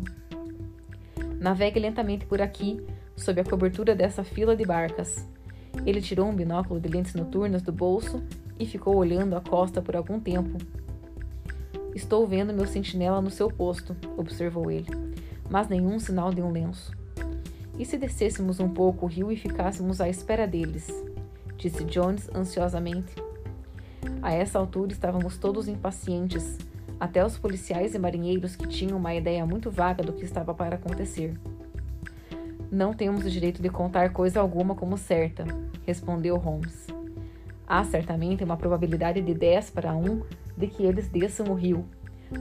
Navegue 1.39 1.79
lentamente 1.79 2.25
por 2.25 2.41
aqui, 2.41 2.85
sob 3.15 3.41
a 3.41 3.43
cobertura 3.43 3.95
dessa 3.95 4.23
fila 4.23 4.55
de 4.55 4.65
barcas. 4.65 5.27
Ele 5.85 6.01
tirou 6.01 6.27
um 6.27 6.35
binóculo 6.35 6.79
de 6.79 6.87
lentes 6.87 7.13
noturnas 7.13 7.61
do 7.61 7.71
bolso 7.71 8.23
e 8.59 8.65
ficou 8.65 8.95
olhando 8.95 9.35
a 9.35 9.41
costa 9.41 9.81
por 9.81 9.95
algum 9.95 10.19
tempo, 10.19 10.57
Estou 11.95 12.27
vendo 12.27 12.53
meu 12.53 12.67
sentinela 12.67 13.21
no 13.21 13.29
seu 13.29 13.49
posto, 13.49 13.95
observou 14.17 14.69
ele, 14.69 14.89
mas 15.49 15.69
nenhum 15.69 15.97
sinal 15.97 16.29
de 16.33 16.41
um 16.41 16.51
lenço. 16.51 16.91
E 17.79 17.85
se 17.85 17.97
descêssemos 17.97 18.59
um 18.59 18.67
pouco 18.67 19.05
o 19.05 19.09
rio 19.09 19.31
e 19.31 19.37
ficássemos 19.37 20.01
à 20.01 20.09
espera 20.09 20.45
deles? 20.45 20.91
disse 21.57 21.85
Jones 21.85 22.29
ansiosamente. 22.35 23.15
A 24.21 24.33
essa 24.33 24.57
altura 24.57 24.91
estávamos 24.91 25.37
todos 25.37 25.67
impacientes, 25.67 26.57
até 26.99 27.25
os 27.25 27.37
policiais 27.37 27.93
e 27.93 27.99
marinheiros 27.99 28.55
que 28.55 28.67
tinham 28.67 28.97
uma 28.97 29.13
ideia 29.13 29.45
muito 29.45 29.69
vaga 29.69 30.03
do 30.03 30.13
que 30.13 30.23
estava 30.23 30.53
para 30.53 30.75
acontecer. 30.75 31.37
Não 32.71 32.93
temos 32.93 33.25
o 33.25 33.29
direito 33.29 33.61
de 33.61 33.69
contar 33.69 34.11
coisa 34.11 34.39
alguma 34.39 34.75
como 34.75 34.97
certa, 34.97 35.45
respondeu 35.85 36.37
Holmes. 36.37 36.87
Há 37.67 37.83
certamente 37.83 38.43
uma 38.43 38.57
probabilidade 38.57 39.21
de 39.21 39.33
10 39.33 39.69
para 39.71 39.93
1 39.95 40.21
de 40.57 40.67
que 40.67 40.83
eles 40.83 41.07
desçam 41.07 41.47
o 41.47 41.53
rio, 41.53 41.85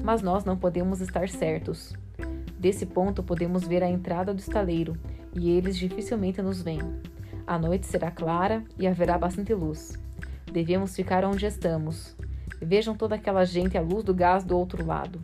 mas 0.02 0.22
nós 0.22 0.44
não 0.44 0.56
podemos 0.56 1.00
estar 1.00 1.28
certos. 1.28 1.94
Desse 2.58 2.86
ponto 2.86 3.22
podemos 3.22 3.66
ver 3.66 3.82
a 3.82 3.88
entrada 3.88 4.32
do 4.32 4.38
estaleiro 4.38 4.96
e 5.34 5.50
eles 5.50 5.76
dificilmente 5.76 6.40
nos 6.40 6.62
veem. 6.62 6.80
A 7.46 7.58
noite 7.58 7.86
será 7.86 8.10
clara 8.10 8.64
e 8.78 8.86
haverá 8.86 9.18
bastante 9.18 9.52
luz. 9.52 9.98
Devemos 10.54 10.94
ficar 10.94 11.24
onde 11.24 11.44
estamos. 11.46 12.16
Vejam 12.62 12.94
toda 12.94 13.16
aquela 13.16 13.44
gente 13.44 13.76
à 13.76 13.80
luz 13.80 14.04
do 14.04 14.14
gás 14.14 14.44
do 14.44 14.56
outro 14.56 14.86
lado. 14.86 15.20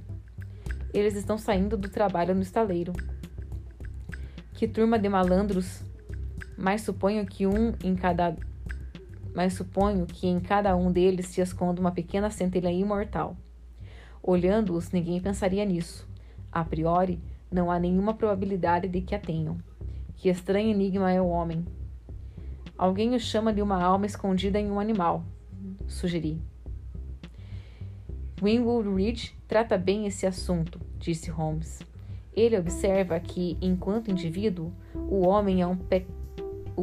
Eles 0.93 1.15
estão 1.15 1.39
saindo 1.39 1.77
do 1.77 1.89
trabalho 1.89 2.35
no 2.35 2.43
estaleiro. 2.43 2.93
Que 4.53 4.67
turma 4.67 4.99
de 4.99 5.09
malandros! 5.09 5.85
Mas 6.59 6.81
suponho 6.81 7.25
que 7.25 7.47
um 7.47 7.73
em 7.85 7.95
cada 7.95 8.37
mas 9.33 9.53
suponho 9.53 10.05
que 10.05 10.27
em 10.27 10.41
cada 10.41 10.75
um 10.75 10.91
deles 10.91 11.27
se 11.27 11.41
esconda 11.41 11.81
uma 11.81 11.93
pequena 11.93 12.29
centelha 12.29 12.73
imortal. 12.73 13.37
Olhando-os, 14.21 14.91
ninguém 14.91 15.21
pensaria 15.21 15.65
nisso. 15.65 16.09
A 16.51 16.65
priori, 16.65 17.21
não 17.53 17.71
há 17.71 17.79
nenhuma 17.79 18.15
probabilidade 18.15 18.89
de 18.89 19.01
que 19.01 19.15
a 19.15 19.21
tenham. 19.21 19.59
Que 20.17 20.29
estranho 20.29 20.71
enigma 20.71 21.13
é 21.13 21.23
o 21.23 21.29
homem. 21.29 21.65
Alguém 22.81 23.15
o 23.15 23.21
chama 23.21 23.53
de 23.53 23.61
uma 23.61 23.79
alma 23.79 24.07
escondida 24.07 24.59
em 24.59 24.71
um 24.71 24.81
animal, 24.81 25.23
sugeri. 25.87 26.41
Winwood 28.43 28.89
Ridge 28.89 29.37
trata 29.47 29.77
bem 29.77 30.07
esse 30.07 30.27
assunto, 30.27 30.81
disse 30.99 31.31
Holmes. 31.31 31.83
Ele 32.35 32.59
observa 32.59 33.21
que, 33.21 33.59
enquanto 33.61 34.11
indivíduo, 34.11 34.73
o 34.95 35.29
homem 35.29 35.61
é 35.61 35.67
um, 35.67 35.77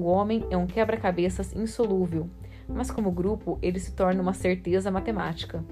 homem 0.05 0.45
é 0.51 0.55
um 0.55 0.67
quebra-cabeças 0.67 1.51
insolúvel, 1.55 2.29
mas 2.69 2.91
como 2.91 3.09
grupo 3.09 3.57
ele 3.59 3.79
se 3.79 3.91
torna 3.93 4.21
uma 4.21 4.35
certeza 4.35 4.91
matemática. 4.91 5.65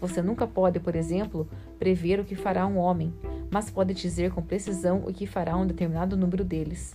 Você 0.00 0.22
nunca 0.22 0.46
pode, 0.46 0.78
por 0.78 0.94
exemplo, 0.94 1.48
prever 1.76 2.20
o 2.20 2.24
que 2.24 2.36
fará 2.36 2.64
um 2.68 2.78
homem, 2.78 3.12
mas 3.50 3.68
pode 3.68 3.94
dizer 3.94 4.30
com 4.30 4.40
precisão 4.40 5.02
o 5.04 5.12
que 5.12 5.26
fará 5.26 5.56
um 5.56 5.66
determinado 5.66 6.16
número 6.16 6.44
deles. 6.44 6.94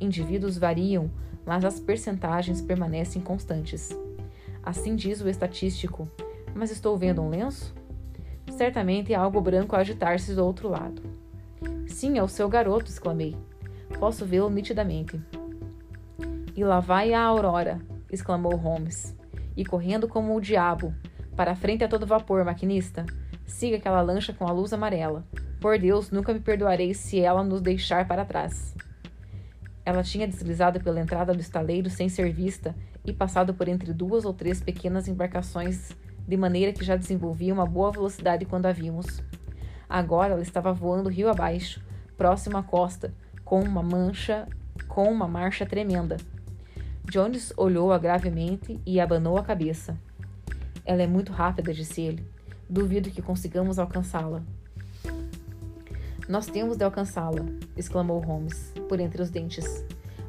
Indivíduos 0.00 0.58
variam, 0.58 1.10
mas 1.46 1.64
as 1.64 1.78
percentagens 1.78 2.60
permanecem 2.60 3.20
constantes. 3.22 3.90
Assim 4.62 4.96
diz 4.96 5.20
o 5.20 5.28
estatístico. 5.28 6.08
Mas 6.54 6.70
estou 6.70 6.96
vendo 6.96 7.20
um 7.20 7.28
lenço? 7.28 7.74
Certamente 8.50 9.12
há 9.12 9.20
algo 9.20 9.40
branco 9.40 9.74
a 9.74 9.80
agitar-se 9.80 10.34
do 10.34 10.44
outro 10.44 10.68
lado. 10.68 11.02
Sim, 11.86 12.18
é 12.18 12.22
o 12.22 12.28
seu 12.28 12.48
garoto, 12.48 12.90
exclamei. 12.90 13.36
Posso 13.98 14.24
vê-lo 14.24 14.50
nitidamente. 14.50 15.20
E 16.56 16.64
lá 16.64 16.80
vai 16.80 17.12
a 17.12 17.22
aurora, 17.22 17.80
exclamou 18.10 18.56
Holmes. 18.56 19.16
E 19.56 19.64
correndo 19.64 20.08
como 20.08 20.36
o 20.36 20.40
diabo. 20.40 20.94
Para 21.36 21.56
frente 21.56 21.84
a 21.84 21.88
todo 21.88 22.06
vapor, 22.06 22.44
maquinista. 22.44 23.04
Siga 23.46 23.76
aquela 23.76 24.00
lancha 24.00 24.32
com 24.32 24.46
a 24.46 24.52
luz 24.52 24.72
amarela. 24.72 25.24
Por 25.60 25.78
Deus, 25.78 26.10
nunca 26.10 26.32
me 26.32 26.40
perdoarei 26.40 26.94
se 26.94 27.20
ela 27.20 27.42
nos 27.42 27.60
deixar 27.60 28.06
para 28.06 28.24
trás. 28.24 28.74
Ela 29.84 30.02
tinha 30.02 30.26
deslizado 30.26 30.80
pela 30.80 31.00
entrada 31.00 31.34
do 31.34 31.40
estaleiro 31.40 31.90
sem 31.90 32.08
ser 32.08 32.32
vista 32.32 32.74
e 33.04 33.12
passado 33.12 33.52
por 33.52 33.68
entre 33.68 33.92
duas 33.92 34.24
ou 34.24 34.32
três 34.32 34.60
pequenas 34.60 35.06
embarcações, 35.06 35.92
de 36.26 36.36
maneira 36.36 36.72
que 36.72 36.84
já 36.84 36.96
desenvolvia 36.96 37.52
uma 37.52 37.66
boa 37.66 37.92
velocidade 37.92 38.46
quando 38.46 38.66
a 38.66 38.72
vimos. 38.72 39.22
Agora 39.88 40.32
ela 40.32 40.42
estava 40.42 40.72
voando 40.72 41.10
rio 41.10 41.28
abaixo, 41.28 41.82
próxima 42.16 42.60
à 42.60 42.62
costa, 42.62 43.12
com 43.44 43.60
uma 43.62 43.82
mancha, 43.82 44.48
com 44.88 45.04
uma 45.12 45.28
marcha 45.28 45.66
tremenda. 45.66 46.16
Jones 47.04 47.52
olhou-a 47.56 47.98
gravemente 47.98 48.80
e 48.86 48.98
abanou 48.98 49.36
a 49.36 49.44
cabeça. 49.44 49.98
Ela 50.86 51.02
é 51.02 51.06
muito 51.06 51.32
rápida, 51.32 51.74
disse 51.74 52.00
ele. 52.00 52.26
Duvido 52.68 53.10
que 53.10 53.20
consigamos 53.20 53.78
alcançá-la. 53.78 54.42
Nós 56.26 56.46
temos 56.46 56.78
de 56.78 56.84
alcançá-la, 56.84 57.44
exclamou 57.76 58.18
Holmes, 58.18 58.72
por 58.88 58.98
entre 58.98 59.20
os 59.20 59.28
dentes. 59.28 59.84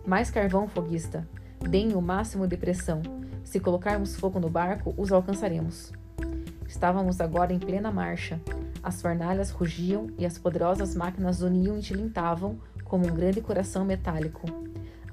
Mais 0.05 0.29
carvão, 0.29 0.67
foguista. 0.67 1.25
Deem 1.59 1.95
o 1.95 2.01
máximo 2.01 2.45
de 2.45 2.57
pressão. 2.57 3.01
Se 3.45 3.61
colocarmos 3.61 4.17
fogo 4.17 4.37
no 4.37 4.49
barco, 4.49 4.93
os 4.97 5.13
alcançaremos. 5.13 5.93
Estávamos 6.67 7.21
agora 7.21 7.53
em 7.53 7.59
plena 7.59 7.91
marcha. 7.91 8.41
As 8.83 9.01
fornalhas 9.01 9.51
rugiam 9.51 10.07
e 10.17 10.25
as 10.25 10.37
poderosas 10.37 10.95
máquinas 10.95 11.41
uniam 11.41 11.77
e 11.77 11.81
tilintavam 11.81 12.59
como 12.83 13.07
um 13.07 13.15
grande 13.15 13.39
coração 13.39 13.85
metálico. 13.85 14.45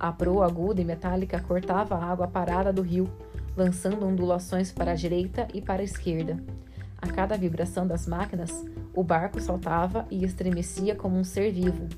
A 0.01 0.11
proa 0.11 0.47
aguda 0.47 0.81
e 0.81 0.85
metálica 0.85 1.41
cortava 1.41 1.95
a 1.95 2.05
água 2.05 2.27
parada 2.27 2.73
do 2.73 2.83
rio, 2.83 3.09
lançando 3.57 4.05
ondulações 4.05 4.73
para 4.73 4.91
a 4.91 4.97
direita 4.97 5.47
e 5.55 5.63
para 5.63 5.81
a 5.81 5.85
esquerda. 5.85 6.43
A 7.01 7.07
cada 7.07 7.37
vibração 7.37 7.87
das 7.87 8.07
máquinas, 8.07 8.65
o 8.95 9.03
barco 9.03 9.41
saltava 9.41 10.07
e 10.11 10.25
estremecia 10.25 10.95
como 10.95 11.17
um 11.17 11.25
ser 11.25 11.51
vivo. 11.51 11.89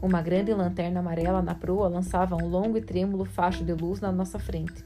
Uma 0.00 0.20
grande 0.20 0.52
lanterna 0.52 1.00
amarela 1.00 1.42
na 1.42 1.54
proa 1.54 1.88
lançava 1.88 2.36
um 2.36 2.46
longo 2.46 2.76
e 2.76 2.80
trêmulo 2.80 3.24
facho 3.24 3.64
de 3.64 3.72
luz 3.72 4.00
na 4.00 4.10
nossa 4.10 4.38
frente. 4.38 4.84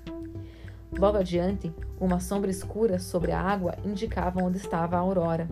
Logo 0.99 1.19
adiante, 1.19 1.73
uma 2.01 2.21
sombra 2.21 2.51
escura 2.51 2.99
sobre 2.99 3.33
a 3.33 3.41
água 3.41 3.75
indicava 3.85 4.43
onde 4.43 4.57
estava 4.57 4.97
a 4.97 5.01
aurora, 5.01 5.47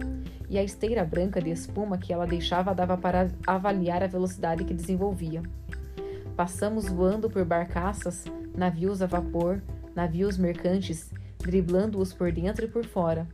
e 0.48 0.58
a 0.58 0.62
esteira 0.62 1.04
branca 1.04 1.40
de 1.40 1.50
espuma 1.50 1.98
que 1.98 2.12
ela 2.12 2.26
deixava 2.26 2.74
dava 2.74 2.96
para 2.96 3.30
avaliar 3.46 4.02
a 4.02 4.06
velocidade 4.06 4.64
que 4.64 4.72
desenvolvia. 4.72 5.42
Passamos 6.36 6.88
voando 6.88 7.28
por 7.28 7.44
barcaças, 7.44 8.24
navios 8.56 9.02
a 9.02 9.06
vapor, 9.06 9.62
navios 9.94 10.38
mercantes, 10.38 11.10
driblando-os 11.38 12.12
por 12.12 12.32
dentro 12.32 12.64
e 12.64 12.68
por 12.68 12.84
fora. 12.84 13.26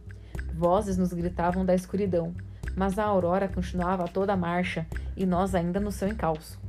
Vozes 0.53 0.97
nos 0.97 1.13
gritavam 1.13 1.65
da 1.65 1.75
escuridão, 1.75 2.35
mas 2.77 2.99
a 2.99 3.05
aurora 3.05 3.49
continuava 3.49 4.05
a 4.05 4.09
toda 4.09 4.37
marcha 4.37 4.87
e 5.17 5.25
nós 5.27 5.55
ainda 5.55 5.81
no 5.81 5.93
seu 5.93 6.09
encalço. 6.09 6.61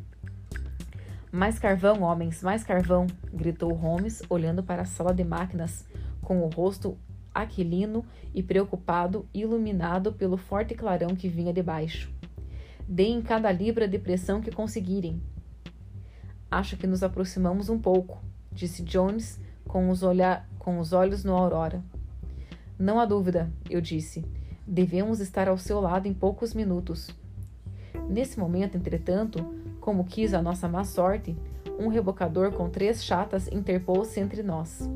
Mais 1.31 1.57
carvão, 1.57 2.01
homens, 2.01 2.43
mais 2.43 2.63
carvão! 2.63 3.07
gritou 3.33 3.73
Holmes, 3.73 4.21
olhando 4.29 4.61
para 4.61 4.81
a 4.81 4.85
sala 4.85 5.13
de 5.13 5.23
máquinas, 5.23 5.85
com 6.21 6.41
o 6.41 6.49
rosto 6.49 6.97
aquilino 7.33 8.05
e 8.33 8.43
preocupado, 8.43 9.25
iluminado 9.33 10.11
pelo 10.11 10.35
forte 10.35 10.75
clarão 10.75 11.15
que 11.15 11.29
vinha 11.29 11.53
de 11.53 11.63
baixo. 11.63 12.11
Deem 12.87 13.21
cada 13.21 13.51
libra 13.51 13.87
de 13.87 13.97
pressão 13.97 14.41
que 14.41 14.51
conseguirem. 14.51 15.21
Acho 16.49 16.75
que 16.75 16.85
nos 16.85 17.01
aproximamos 17.01 17.69
um 17.69 17.79
pouco, 17.79 18.21
disse 18.51 18.83
Jones 18.83 19.39
com 19.65 19.89
os, 19.89 20.01
com 20.59 20.79
os 20.79 20.91
olhos 20.91 21.23
no 21.23 21.33
Aurora. 21.33 21.81
Não 22.81 22.99
há 22.99 23.05
dúvida, 23.05 23.47
eu 23.69 23.79
disse. 23.79 24.25
Devemos 24.65 25.19
estar 25.19 25.47
ao 25.47 25.55
seu 25.55 25.79
lado 25.79 26.07
em 26.07 26.13
poucos 26.15 26.51
minutos. 26.51 27.11
Nesse 28.09 28.39
momento, 28.39 28.75
entretanto, 28.75 29.45
como 29.79 30.03
quis 30.03 30.33
a 30.33 30.41
nossa 30.41 30.67
má 30.67 30.83
sorte, 30.83 31.37
um 31.77 31.89
rebocador 31.89 32.51
com 32.51 32.71
três 32.71 33.05
chatas 33.05 33.47
interpôs-se 33.51 34.19
entre 34.19 34.41
nós. 34.41 34.89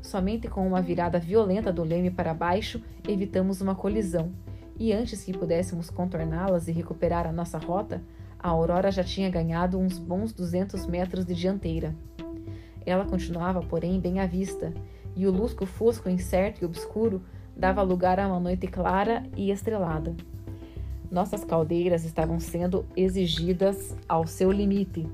Somente 0.00 0.46
com 0.46 0.64
uma 0.64 0.80
virada 0.80 1.18
violenta 1.18 1.72
do 1.72 1.82
leme 1.82 2.08
para 2.08 2.32
baixo 2.32 2.80
evitamos 3.08 3.60
uma 3.60 3.74
colisão, 3.74 4.30
e 4.78 4.92
antes 4.92 5.24
que 5.24 5.36
pudéssemos 5.36 5.90
contorná-las 5.90 6.68
e 6.68 6.72
recuperar 6.72 7.26
a 7.26 7.32
nossa 7.32 7.58
rota, 7.58 8.00
a 8.38 8.50
Aurora 8.50 8.92
já 8.92 9.02
tinha 9.02 9.28
ganhado 9.28 9.76
uns 9.76 9.98
bons 9.98 10.32
200 10.32 10.86
metros 10.86 11.26
de 11.26 11.34
dianteira. 11.34 11.96
Ela 12.86 13.04
continuava, 13.04 13.60
porém, 13.60 13.98
bem 13.98 14.20
à 14.20 14.26
vista, 14.26 14.72
e 15.16 15.26
o 15.26 15.30
lusco-fusco 15.30 16.08
incerto 16.08 16.62
e 16.62 16.64
obscuro 16.64 17.22
dava 17.56 17.82
lugar 17.82 18.18
a 18.18 18.26
uma 18.26 18.40
noite 18.40 18.66
clara 18.66 19.22
e 19.36 19.50
estrelada. 19.50 20.14
Nossas 21.10 21.44
caldeiras 21.44 22.04
estavam 22.04 22.40
sendo 22.40 22.84
exigidas 22.96 23.96
ao 24.08 24.26
seu 24.26 24.50
limite, 24.50 25.06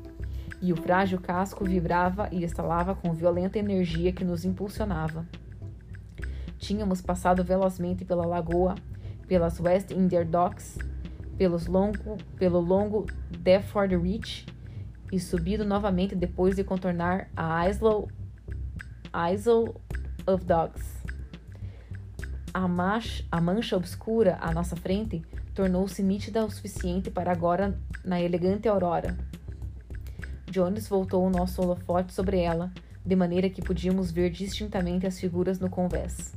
e 0.63 0.73
o 0.73 0.77
frágil 0.77 1.21
casco 1.21 1.65
vibrava 1.65 2.29
e 2.31 2.45
estalava 2.45 2.95
com 2.95 3.13
violenta 3.13 3.59
energia 3.59 4.13
que 4.13 4.25
nos 4.25 4.45
impulsionava. 4.45 5.27
Tínhamos 6.59 7.01
passado 7.01 7.43
velozmente 7.43 8.05
pela 8.05 8.27
lagoa, 8.27 8.75
pelas 9.27 9.59
West 9.61 9.91
India 9.91 10.25
Docks, 10.25 10.79
pelos 11.37 11.67
longo, 11.67 12.19
pelo 12.37 12.61
longo 12.61 13.07
Deptford 13.39 13.97
Reach 13.97 14.47
e 15.11 15.19
subido 15.19 15.65
novamente 15.65 16.15
depois 16.15 16.57
de 16.57 16.63
contornar 16.63 17.31
a 17.35 17.69
Isle, 17.69 18.09
Isle 19.15 19.75
of 20.27 20.45
Dogs. 20.45 21.01
A, 22.53 22.67
a 23.31 23.41
mancha 23.41 23.77
obscura 23.77 24.39
à 24.41 24.53
nossa 24.53 24.77
frente 24.77 25.23
tornou-se 25.55 26.03
nítida 26.03 26.45
o 26.45 26.51
suficiente 26.51 27.11
para 27.11 27.31
agora 27.31 27.79
na 28.05 28.21
elegante 28.21 28.69
aurora. 28.69 29.17
Jones 30.51 30.89
voltou 30.89 31.25
o 31.25 31.31
nosso 31.31 31.63
holofote 31.63 32.13
sobre 32.13 32.41
ela, 32.41 32.73
de 33.05 33.15
maneira 33.15 33.49
que 33.49 33.63
podíamos 33.63 34.11
ver 34.11 34.31
distintamente 34.31 35.07
as 35.07 35.19
figuras 35.19 35.61
no 35.61 35.71
convés. 35.71 36.35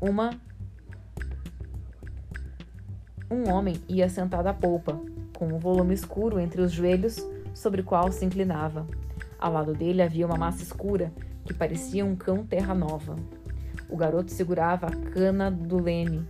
Uma 0.00 0.30
um 3.30 3.50
homem 3.52 3.76
ia 3.88 4.08
sentado 4.08 4.46
à 4.46 4.54
polpa, 4.54 4.98
com 5.36 5.48
um 5.48 5.58
volume 5.58 5.92
escuro 5.92 6.40
entre 6.40 6.62
os 6.62 6.72
joelhos, 6.72 7.18
sobre 7.54 7.82
o 7.82 7.84
qual 7.84 8.10
se 8.10 8.24
inclinava. 8.24 8.86
Ao 9.38 9.52
lado 9.52 9.74
dele 9.74 10.02
havia 10.02 10.26
uma 10.26 10.38
massa 10.38 10.62
escura, 10.62 11.12
que 11.48 11.54
parecia 11.54 12.04
um 12.04 12.14
cão 12.14 12.44
terra 12.44 12.74
nova. 12.74 13.16
O 13.88 13.96
garoto 13.96 14.30
segurava 14.30 14.86
a 14.86 14.90
cana 14.90 15.50
do 15.50 15.80
leme, 15.80 16.28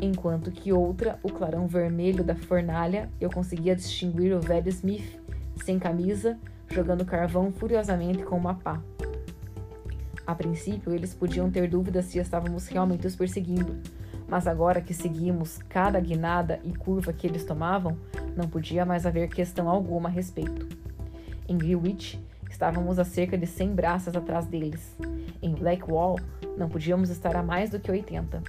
enquanto 0.00 0.50
que 0.50 0.72
outra, 0.72 1.18
o 1.22 1.30
clarão 1.30 1.66
vermelho 1.66 2.24
da 2.24 2.34
fornalha, 2.34 3.10
eu 3.20 3.28
conseguia 3.28 3.76
distinguir 3.76 4.34
o 4.34 4.40
velho 4.40 4.70
Smith, 4.70 5.20
sem 5.62 5.78
camisa, 5.78 6.38
jogando 6.70 7.04
carvão 7.04 7.52
furiosamente 7.52 8.22
com 8.22 8.38
uma 8.38 8.54
pá. 8.54 8.80
A 10.26 10.34
princípio, 10.34 10.94
eles 10.94 11.12
podiam 11.12 11.50
ter 11.50 11.68
dúvidas 11.68 12.06
se 12.06 12.18
estávamos 12.18 12.66
realmente 12.68 13.06
os 13.06 13.14
perseguindo, 13.14 13.76
mas 14.26 14.46
agora 14.46 14.80
que 14.80 14.94
seguimos 14.94 15.58
cada 15.68 16.00
guinada 16.00 16.58
e 16.64 16.74
curva 16.74 17.12
que 17.12 17.26
eles 17.26 17.44
tomavam, 17.44 17.98
não 18.34 18.48
podia 18.48 18.86
mais 18.86 19.04
haver 19.04 19.28
questão 19.28 19.68
alguma 19.68 20.08
a 20.08 20.12
respeito. 20.12 20.66
Em 21.46 21.56
Greenwich, 21.56 22.18
estávamos 22.56 22.98
a 22.98 23.04
cerca 23.04 23.36
de 23.36 23.46
100 23.46 23.74
braças 23.74 24.16
atrás 24.16 24.46
deles. 24.46 24.96
Em 25.42 25.54
Blackwall, 25.54 26.18
não 26.56 26.70
podíamos 26.70 27.10
estar 27.10 27.36
a 27.36 27.42
mais 27.42 27.68
do 27.68 27.78
que 27.78 27.90
80. 27.90 28.42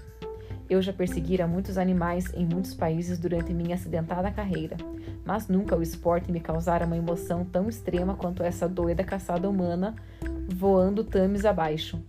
Eu 0.69 0.81
já 0.81 0.93
perseguira 0.93 1.45
muitos 1.45 1.77
animais 1.77 2.33
em 2.33 2.45
muitos 2.45 2.73
países 2.73 3.19
durante 3.19 3.53
minha 3.53 3.75
acidentada 3.75 4.31
carreira, 4.31 4.77
mas 5.25 5.49
nunca 5.49 5.75
o 5.75 5.81
esporte 5.81 6.31
me 6.31 6.39
causara 6.39 6.85
uma 6.85 6.95
emoção 6.95 7.43
tão 7.43 7.67
extrema 7.67 8.15
quanto 8.15 8.43
essa 8.43 8.67
doida 8.67 9.03
caçada 9.03 9.49
humana 9.49 9.93
voando 10.47 11.03
tames 11.03 11.43
abaixo. 11.43 12.01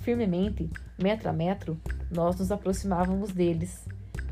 Firmemente, 0.00 0.68
metro 1.00 1.30
a 1.30 1.32
metro, 1.32 1.78
nós 2.10 2.36
nos 2.40 2.50
aproximávamos 2.50 3.30
deles. 3.30 3.86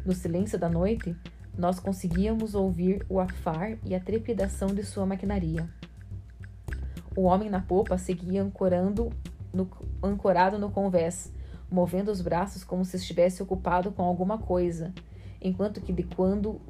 No 0.04 0.12
silêncio 0.12 0.58
da 0.58 0.68
noite, 0.68 1.14
nós 1.56 1.78
conseguíamos 1.78 2.56
ouvir 2.56 3.06
o 3.08 3.20
afar 3.20 3.78
e 3.84 3.94
a 3.94 4.00
trepidação 4.00 4.74
de 4.74 4.82
sua 4.82 5.06
maquinaria. 5.06 5.68
O 7.16 7.22
homem 7.22 7.50
na 7.50 7.60
popa 7.60 7.98
seguia 7.98 8.42
ancorando 8.42 9.10
no, 9.52 9.68
ancorado 10.02 10.58
no 10.58 10.70
convés, 10.70 11.32
movendo 11.70 12.10
os 12.10 12.20
braços 12.20 12.64
como 12.64 12.84
se 12.84 12.96
estivesse 12.96 13.42
ocupado 13.42 13.92
com 13.92 14.02
alguma 14.02 14.38
coisa, 14.38 14.92
enquanto 15.40 15.80
que 15.80 15.92
de 15.92 16.02
quando 16.02 16.60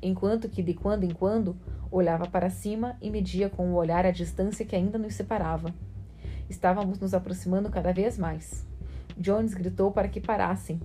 enquanto 0.00 0.48
que 0.48 0.62
de 0.62 0.74
quando 0.74 1.04
em 1.04 1.10
quando 1.10 1.56
olhava 1.90 2.26
para 2.26 2.50
cima 2.50 2.96
e 3.00 3.10
media 3.10 3.48
com 3.48 3.70
o 3.70 3.74
olhar 3.74 4.04
a 4.04 4.10
distância 4.10 4.64
que 4.64 4.74
ainda 4.74 4.98
nos 4.98 5.14
separava. 5.14 5.72
Estávamos 6.48 6.98
nos 6.98 7.14
aproximando 7.14 7.70
cada 7.70 7.92
vez 7.92 8.18
mais. 8.18 8.66
Jones 9.16 9.54
gritou 9.54 9.92
para 9.92 10.08
que 10.08 10.20
parassem. 10.20 10.80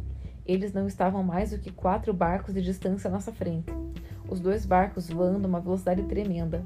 Eles 0.46 0.72
não 0.72 0.88
estavam 0.88 1.24
mais 1.24 1.51
do 1.51 1.60
que 1.60 1.72
quatro 1.72 2.13
barcos 2.13 2.54
de 2.54 2.62
distância 2.62 3.08
à 3.08 3.12
nossa 3.12 3.32
frente. 3.34 3.74
Os 4.30 4.39
dois 4.39 4.66
barcos 4.66 5.10
voando 5.10 5.46
a 5.46 5.50
uma 5.50 5.60
velocidade 5.60 6.04
tremenda. 6.04 6.63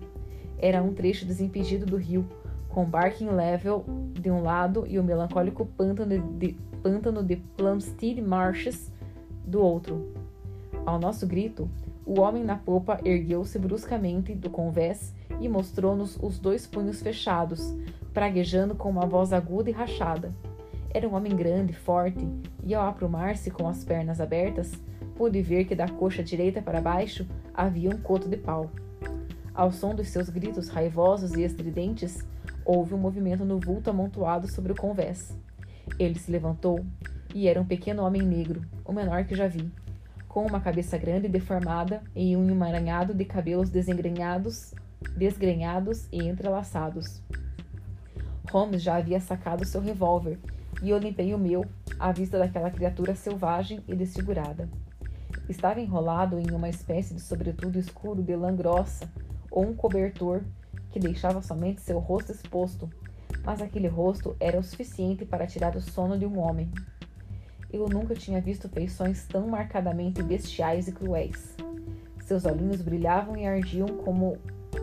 Era 0.62 0.82
um 0.82 0.94
trecho 0.94 1.26
desimpedido 1.26 1.86
do 1.86 1.98
rio, 1.98 2.26
com 2.70 2.86
Barking 2.86 3.30
Level 3.30 3.84
de 4.14 4.30
um 4.30 4.44
lado 4.44 4.86
e 4.88 5.00
o 5.00 5.04
melancólico 5.04 5.66
pântano 5.66 6.20
de, 6.38 6.54
pântano 6.84 7.24
de 7.24 7.36
Plumstead 7.36 8.22
Marshes 8.22 8.92
do 9.46 9.60
outro. 9.60 10.14
Ao 10.86 11.00
nosso 11.00 11.28
grito, 11.28 11.70
o 12.06 12.20
homem 12.20 12.44
na 12.44 12.56
popa 12.56 13.00
ergueu-se 13.04 13.58
bruscamente 13.60 14.34
do 14.34 14.50
convés 14.50 15.14
e 15.40 15.50
mostrou-nos 15.50 16.18
os 16.22 16.40
dois 16.40 16.66
punhos 16.68 17.02
fechados, 17.02 17.76
praguejando 18.14 18.76
com 18.76 18.90
uma 18.90 19.06
voz 19.06 19.34
aguda 19.34 19.70
e 19.70 19.74
rachada. 19.74 20.34
Era 20.94 21.08
um 21.08 21.16
homem 21.16 21.36
grande, 21.36 21.74
forte, 21.74 22.28
e 22.64 22.76
ao 22.76 22.88
aprumar-se 22.88 23.50
com 23.50 23.68
as 23.68 23.84
pernas 23.84 24.20
abertas, 24.20 24.72
pude 25.16 25.42
ver 25.42 25.66
que 25.66 25.76
da 25.76 25.88
coxa 25.88 26.24
direita 26.24 26.62
para 26.62 26.82
baixo 26.82 27.26
havia 27.54 27.90
um 27.90 27.98
coto 27.98 28.28
de 28.28 28.38
pau. 28.38 28.70
Ao 29.54 29.70
som 29.70 29.94
dos 29.94 30.08
seus 30.08 30.30
gritos 30.30 30.70
raivosos 30.70 31.34
e 31.34 31.44
estridentes, 31.44 32.26
houve 32.64 32.94
um 32.94 32.98
movimento 32.98 33.44
no 33.44 33.60
vulto 33.60 33.90
amontoado 33.90 34.48
sobre 34.48 34.72
o 34.72 34.76
convés. 34.76 35.38
Ele 36.00 36.18
se 36.18 36.32
levantou 36.32 36.86
e 37.36 37.50
era 37.50 37.60
um 37.60 37.66
pequeno 37.66 38.04
homem 38.04 38.22
negro, 38.22 38.62
o 38.86 38.94
menor 38.94 39.26
que 39.26 39.36
já 39.36 39.48
vi, 39.48 39.70
com 40.28 40.46
uma 40.46 40.62
cabeça 40.62 40.98
grande 40.98 41.28
e 41.28 41.30
deformada 41.30 42.02
e 42.16 42.36
um 42.38 42.50
emaranhado 42.50 43.14
de 43.14 43.26
cabelos 43.26 43.70
desengrenhados, 43.70 44.74
desgrenhados 45.18 46.08
e 46.14 46.26
entrelaçados. 46.26 47.22
Holmes 48.50 48.82
já 48.82 48.96
havia 48.96 49.20
sacado 49.20 49.66
seu 49.66 49.82
revólver 49.82 50.40
e 50.82 50.90
eu 50.90 50.98
limpei 50.98 51.34
o 51.34 51.38
meu 51.38 51.66
à 52.00 52.14
vista 52.14 52.40
daquela 52.40 52.72
criatura 52.72 53.16
selvagem 53.16 53.84
e 53.86 53.96
desfigurada. 53.96 54.70
Estava 55.50 55.82
enrolado 55.82 56.40
em 56.40 56.52
uma 56.52 56.70
espécie 56.70 57.14
de 57.14 57.20
sobretudo 57.20 57.78
escuro 57.78 58.24
de 58.24 58.36
lã 58.36 58.56
grossa 58.56 59.10
ou 59.52 59.68
um 59.68 59.76
cobertor 59.76 60.42
que 60.90 61.00
deixava 61.00 61.42
somente 61.42 61.82
seu 61.82 62.00
rosto 62.00 62.32
exposto, 62.32 62.90
mas 63.44 63.62
aquele 63.62 63.88
rosto 63.88 64.36
era 64.40 64.58
o 64.58 64.64
suficiente 64.64 65.26
para 65.26 65.46
tirar 65.46 65.76
o 65.76 65.82
sono 65.82 66.18
de 66.18 66.26
um 66.26 66.40
homem. 66.40 66.72
Eu 67.72 67.88
nunca 67.88 68.16
tinha 68.16 68.42
visto 68.42 68.68
feições 68.70 69.26
tão 69.28 69.48
marcadamente 69.48 70.24
bestiais 70.24 70.88
e 70.88 70.92
cruéis. 70.92 71.56
Seus 72.24 72.46
olhinhos 72.46 72.82
brilhavam 72.82 73.38
e 73.38 73.46
ardiam 73.46 73.88
como 73.88 74.38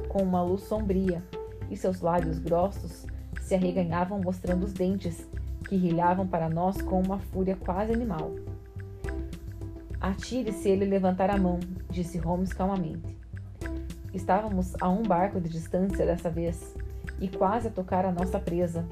com 0.09 0.23
uma 0.23 0.43
luz 0.43 0.63
sombria, 0.63 1.23
e 1.71 1.77
seus 1.77 2.01
lábios 2.01 2.39
grossos 2.39 3.07
se 3.41 3.55
arreganhavam 3.55 4.21
mostrando 4.21 4.65
os 4.65 4.73
dentes, 4.73 5.27
que 5.69 5.77
rilhavam 5.77 6.27
para 6.27 6.49
nós 6.49 6.81
com 6.81 7.01
uma 7.01 7.19
fúria 7.19 7.57
quase 7.57 7.93
animal. 7.93 8.33
Atire 10.01 10.53
se 10.53 10.69
ele 10.71 10.87
levantar 10.87 11.29
a 11.29 11.37
mão, 11.37 11.61
disse 11.91 12.17
Holmes 12.17 12.53
calmamente. 12.53 13.18
Estávamos 14.13 14.75
a 14.81 14.89
um 14.89 15.03
barco 15.03 15.41
de 15.41 15.49
distância 15.49 16.07
dessa 16.07 16.31
vez 16.31 16.75
e 17.21 17.29
quase 17.29 17.69
a 17.69 17.71
tocar 17.71 18.05
a 18.05 18.13
nossa 18.13 18.39
presa. 18.39 18.85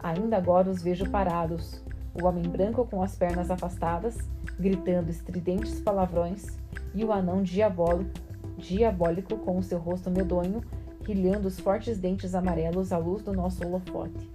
Ainda 0.00 0.36
agora 0.36 0.70
os 0.70 0.82
vejo 0.82 1.08
parados, 1.10 1.82
o 2.14 2.26
homem 2.26 2.44
branco 2.44 2.86
com 2.86 3.02
as 3.02 3.16
pernas 3.16 3.50
afastadas, 3.50 4.16
gritando 4.58 5.10
estridentes 5.10 5.80
palavrões, 5.80 6.46
e 6.94 7.04
o 7.04 7.12
anão 7.12 7.42
diabólico, 7.42 8.10
diabólico 8.58 9.36
com 9.38 9.58
o 9.58 9.62
seu 9.62 9.78
rosto 9.78 10.10
medonho, 10.10 10.62
rilhando 11.04 11.48
os 11.48 11.58
fortes 11.58 11.98
dentes 11.98 12.34
amarelos 12.34 12.92
à 12.92 12.98
luz 12.98 13.22
do 13.22 13.32
nosso 13.32 13.66
holofote. 13.66 14.30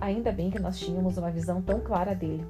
Ainda 0.00 0.32
bem 0.32 0.50
que 0.50 0.60
nós 0.60 0.78
tínhamos 0.78 1.18
uma 1.18 1.30
visão 1.30 1.60
tão 1.60 1.80
clara 1.80 2.14
dele. 2.14 2.46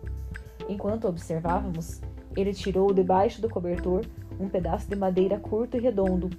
Enquanto 0.68 1.08
observávamos, 1.08 2.00
ele 2.36 2.52
tirou 2.52 2.92
debaixo 2.92 3.40
do 3.40 3.48
cobertor 3.48 4.04
um 4.38 4.48
pedaço 4.48 4.88
de 4.88 4.94
madeira 4.94 5.38
curto 5.38 5.76
e 5.76 5.80
redondo, 5.80 6.30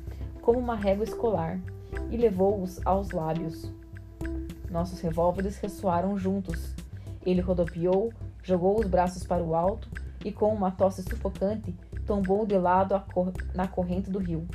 como 0.49 0.57
uma 0.57 0.75
régua 0.75 1.03
escolar, 1.03 1.59
e 2.09 2.17
levou-os 2.17 2.81
aos 2.83 3.11
lábios. 3.11 3.71
Nossos 4.71 4.99
revólveres 4.99 5.59
ressoaram 5.59 6.17
juntos. 6.17 6.73
Ele 7.23 7.39
rodopiou, 7.39 8.11
jogou 8.41 8.79
os 8.79 8.87
braços 8.87 9.23
para 9.23 9.43
o 9.43 9.53
alto 9.53 9.87
e, 10.25 10.31
com 10.31 10.51
uma 10.51 10.71
tosse 10.71 11.03
sufocante, 11.03 11.75
tombou 12.03 12.47
de 12.47 12.57
lado 12.57 12.99
cor 13.13 13.31
na 13.53 13.67
corrente 13.67 14.09
do 14.09 14.17
rio. 14.17 14.47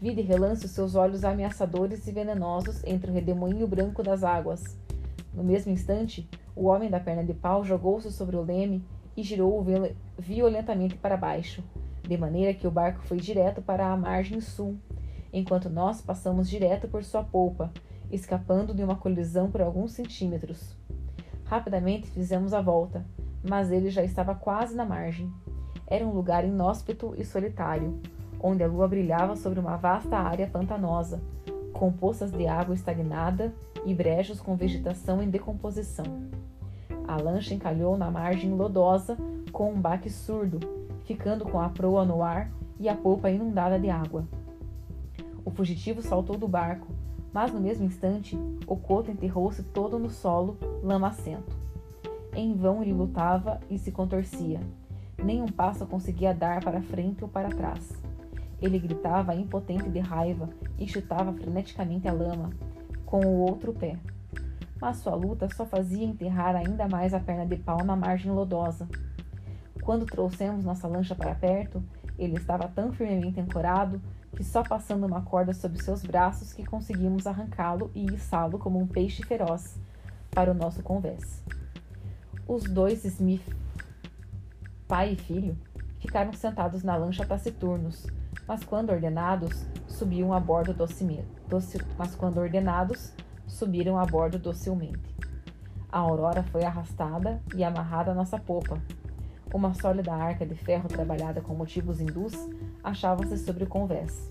Vi 0.00 0.14
de 0.14 0.22
relance 0.22 0.64
os 0.64 0.70
seus 0.70 0.94
olhos 0.94 1.24
ameaçadores 1.24 2.06
e 2.06 2.12
venenosos 2.12 2.84
entre 2.84 3.10
o 3.10 3.14
redemoinho 3.14 3.66
branco 3.66 4.04
das 4.04 4.22
águas. 4.22 4.78
No 5.34 5.42
mesmo 5.42 5.72
instante, 5.72 6.30
o 6.54 6.66
homem 6.66 6.88
da 6.88 7.00
perna 7.00 7.24
de 7.24 7.34
pau 7.34 7.64
jogou-se 7.64 8.12
sobre 8.12 8.36
o 8.36 8.42
leme 8.42 8.84
e 9.16 9.24
girou-o 9.24 9.66
violentamente 10.16 10.94
para 10.94 11.16
baixo, 11.16 11.60
de 12.06 12.16
maneira 12.16 12.54
que 12.54 12.68
o 12.68 12.70
barco 12.70 13.02
foi 13.02 13.16
direto 13.16 13.60
para 13.60 13.90
a 13.90 13.96
margem 13.96 14.40
sul, 14.40 14.78
enquanto 15.32 15.68
nós 15.68 16.00
passamos 16.00 16.48
direto 16.48 16.88
por 16.88 17.04
sua 17.04 17.22
polpa, 17.22 17.70
escapando 18.10 18.74
de 18.74 18.82
uma 18.82 18.96
colisão 18.96 19.50
por 19.50 19.60
alguns 19.60 19.92
centímetros. 19.92 20.74
Rapidamente 21.44 22.08
fizemos 22.10 22.52
a 22.52 22.60
volta, 22.60 23.04
mas 23.48 23.70
ele 23.70 23.90
já 23.90 24.02
estava 24.02 24.34
quase 24.34 24.74
na 24.74 24.84
margem. 24.84 25.32
Era 25.86 26.06
um 26.06 26.12
lugar 26.12 26.44
inóspito 26.44 27.14
e 27.16 27.24
solitário, 27.24 28.00
onde 28.40 28.62
a 28.62 28.66
lua 28.66 28.86
brilhava 28.86 29.36
sobre 29.36 29.58
uma 29.58 29.76
vasta 29.76 30.16
área 30.16 30.46
pantanosa, 30.46 31.20
com 31.72 31.92
poças 31.92 32.30
de 32.30 32.46
água 32.46 32.74
estagnada 32.74 33.54
e 33.84 33.94
brejos 33.94 34.40
com 34.40 34.56
vegetação 34.56 35.22
em 35.22 35.30
decomposição. 35.30 36.04
A 37.06 37.16
lancha 37.16 37.54
encalhou 37.54 37.96
na 37.96 38.10
margem 38.10 38.52
lodosa 38.52 39.16
com 39.50 39.72
um 39.72 39.80
baque 39.80 40.10
surdo, 40.10 40.60
ficando 41.04 41.44
com 41.44 41.58
a 41.58 41.70
proa 41.70 42.04
no 42.04 42.22
ar 42.22 42.50
e 42.78 42.88
a 42.88 42.94
polpa 42.94 43.30
inundada 43.30 43.78
de 43.78 43.88
água. 43.88 44.26
O 45.48 45.50
fugitivo 45.50 46.02
saltou 46.02 46.36
do 46.36 46.46
barco, 46.46 46.88
mas 47.32 47.50
no 47.50 47.58
mesmo 47.58 47.86
instante 47.86 48.38
o 48.66 48.76
coto 48.76 49.10
enterrou-se 49.10 49.62
todo 49.62 49.98
no 49.98 50.10
solo, 50.10 50.58
lamacento. 50.82 51.56
Em 52.34 52.54
vão 52.54 52.82
ele 52.82 52.92
lutava 52.92 53.58
e 53.70 53.78
se 53.78 53.90
contorcia. 53.90 54.60
Nem 55.16 55.40
um 55.40 55.46
passo 55.46 55.86
conseguia 55.86 56.34
dar 56.34 56.62
para 56.62 56.82
frente 56.82 57.24
ou 57.24 57.30
para 57.30 57.48
trás. 57.48 57.94
Ele 58.60 58.78
gritava 58.78 59.34
impotente 59.34 59.88
de 59.88 59.98
raiva 60.00 60.50
e 60.78 60.86
chutava 60.86 61.32
freneticamente 61.32 62.06
a 62.06 62.12
lama, 62.12 62.50
com 63.06 63.24
o 63.24 63.38
outro 63.38 63.72
pé. 63.72 63.98
mas 64.78 64.98
sua 64.98 65.14
luta 65.14 65.48
só 65.54 65.64
fazia 65.64 66.04
enterrar 66.04 66.56
ainda 66.56 66.86
mais 66.86 67.14
a 67.14 67.20
perna 67.20 67.46
de 67.46 67.56
pau 67.56 67.82
na 67.82 67.96
margem 67.96 68.30
lodosa. 68.30 68.86
Quando 69.82 70.04
trouxemos 70.04 70.62
nossa 70.62 70.86
lancha 70.86 71.14
para 71.14 71.34
perto, 71.34 71.82
ele 72.18 72.36
estava 72.36 72.68
tão 72.68 72.92
firmemente 72.92 73.40
ancorado 73.40 73.98
que 74.38 74.44
só 74.44 74.62
passando 74.62 75.04
uma 75.04 75.20
corda 75.20 75.52
sob 75.52 75.82
seus 75.82 76.04
braços 76.04 76.52
que 76.52 76.64
conseguimos 76.64 77.26
arrancá-lo 77.26 77.90
e 77.92 78.06
içá-lo 78.06 78.56
como 78.56 78.78
um 78.78 78.86
peixe 78.86 79.20
feroz 79.24 79.76
para 80.30 80.52
o 80.52 80.54
nosso 80.54 80.80
convés. 80.80 81.42
Os 82.46 82.62
dois 82.62 83.04
Smith, 83.04 83.42
pai 84.86 85.14
e 85.14 85.16
filho, 85.16 85.58
ficaram 85.98 86.32
sentados 86.32 86.84
na 86.84 86.94
lancha 86.94 87.26
taciturnos, 87.26 88.06
mas 88.46 88.62
quando 88.62 88.90
ordenados, 88.90 89.66
subiam 89.88 90.32
a 90.32 90.38
bordo 90.38 90.72
docilmente. 90.72 91.26
Mas 91.98 92.14
quando 92.14 92.38
ordenados, 92.38 93.12
subiram 93.44 93.98
a 93.98 94.06
bordo 94.06 94.38
docilmente. 94.38 95.16
A 95.90 95.98
aurora 95.98 96.44
foi 96.44 96.62
arrastada 96.62 97.42
e 97.56 97.64
amarrada 97.64 98.12
à 98.12 98.14
nossa 98.14 98.38
popa. 98.38 98.80
Uma 99.52 99.72
sólida 99.72 100.12
arca 100.12 100.44
de 100.44 100.54
ferro 100.54 100.88
trabalhada 100.88 101.40
com 101.40 101.54
motivos 101.54 102.00
hindus 102.00 102.34
achava-se 102.84 103.38
sobre 103.38 103.64
o 103.64 103.66
convés. 103.66 104.30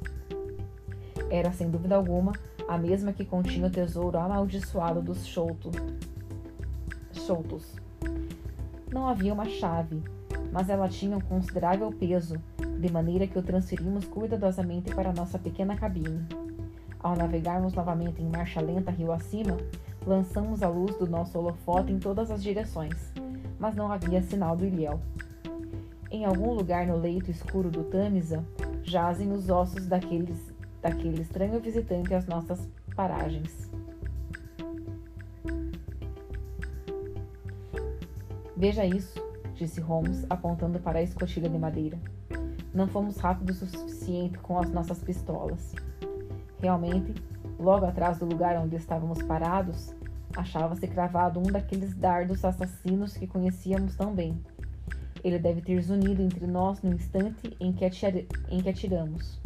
Era, 1.30 1.52
sem 1.52 1.70
dúvida 1.70 1.96
alguma, 1.96 2.34
a 2.68 2.78
mesma 2.78 3.12
que 3.12 3.26
continha 3.26 3.68
o 3.68 3.72
tesouro 3.72 4.18
amaldiçoado 4.18 5.02
dos 5.02 5.26
Choutos. 5.26 5.76
Não 8.92 9.08
havia 9.08 9.34
uma 9.34 9.46
chave, 9.46 10.02
mas 10.52 10.70
ela 10.70 10.88
tinha 10.88 11.18
um 11.18 11.22
considerável 11.22 11.92
peso, 11.92 12.40
de 12.80 12.92
maneira 12.92 13.28
que 13.28 13.40
o 13.40 13.44
transferimos 13.44 14.06
cuidadosamente 14.06 14.94
para 14.94 15.12
nossa 15.12 15.40
pequena 15.40 15.76
cabine. 15.76 16.26
Ao 17.00 17.16
navegarmos 17.16 17.74
novamente 17.74 18.22
em 18.22 18.30
marcha 18.30 18.62
lenta 18.62 18.92
rio 18.92 19.12
acima, 19.12 19.58
lançamos 20.06 20.64
a 20.64 20.70
luz 20.70 20.96
do 20.98 21.08
nosso 21.08 21.38
holofote 21.38 21.92
em 21.92 22.00
todas 22.00 22.32
as 22.32 22.42
direções, 22.42 23.12
mas 23.60 23.76
não 23.76 23.92
havia 23.92 24.22
sinal 24.22 24.56
do 24.56 24.66
ilhéu. 24.66 25.00
Em 26.10 26.26
algum 26.26 26.54
lugar 26.54 26.88
no 26.88 26.98
leito 26.98 27.30
escuro 27.30 27.70
do 27.70 27.84
Tâmisa 27.84 28.44
jazem 28.84 29.32
os 29.32 29.50
ossos 29.50 29.86
daqueles, 29.86 30.54
daquele 30.82 31.22
estranho 31.22 31.60
visitante 31.60 32.14
às 32.14 32.26
nossas 32.26 32.70
paragens. 32.96 33.70
Veja 38.56 38.86
isso, 38.86 39.22
disse 39.54 39.80
Holmes, 39.82 40.26
apontando 40.30 40.80
para 40.80 41.00
a 41.00 41.04
escotilha 41.04 41.50
de 41.50 41.60
madeira. 41.60 42.00
Não 42.74 42.88
fomos 42.88 43.18
rápidos 43.18 43.62
o 43.62 43.68
suficiente 43.68 44.38
com 44.40 44.58
as 44.58 44.70
nossas 44.72 45.00
pistolas. 45.00 45.76
Realmente, 46.60 47.14
logo 47.60 47.86
atrás 47.86 48.18
do 48.18 48.26
lugar 48.26 48.58
onde 48.58 48.76
estávamos 48.76 49.22
parados, 49.22 49.94
achava-se 50.38 50.88
cravado 50.88 51.40
um 51.40 51.52
daqueles 51.52 51.94
dardos 51.94 52.46
assassinos 52.46 53.18
que 53.18 53.28
conhecíamos 53.28 53.96
tão 53.96 54.14
bem. 54.14 54.42
Ele 55.24 55.40
deve 55.40 55.62
ter 55.62 55.82
zunido 55.82 56.22
entre 56.22 56.46
nós 56.48 56.82
no 56.82 56.94
instante 56.94 57.56
em 57.60 57.74
que, 57.74 57.86
em 58.50 58.62
que 58.62 58.70
atiramos. 58.70 59.42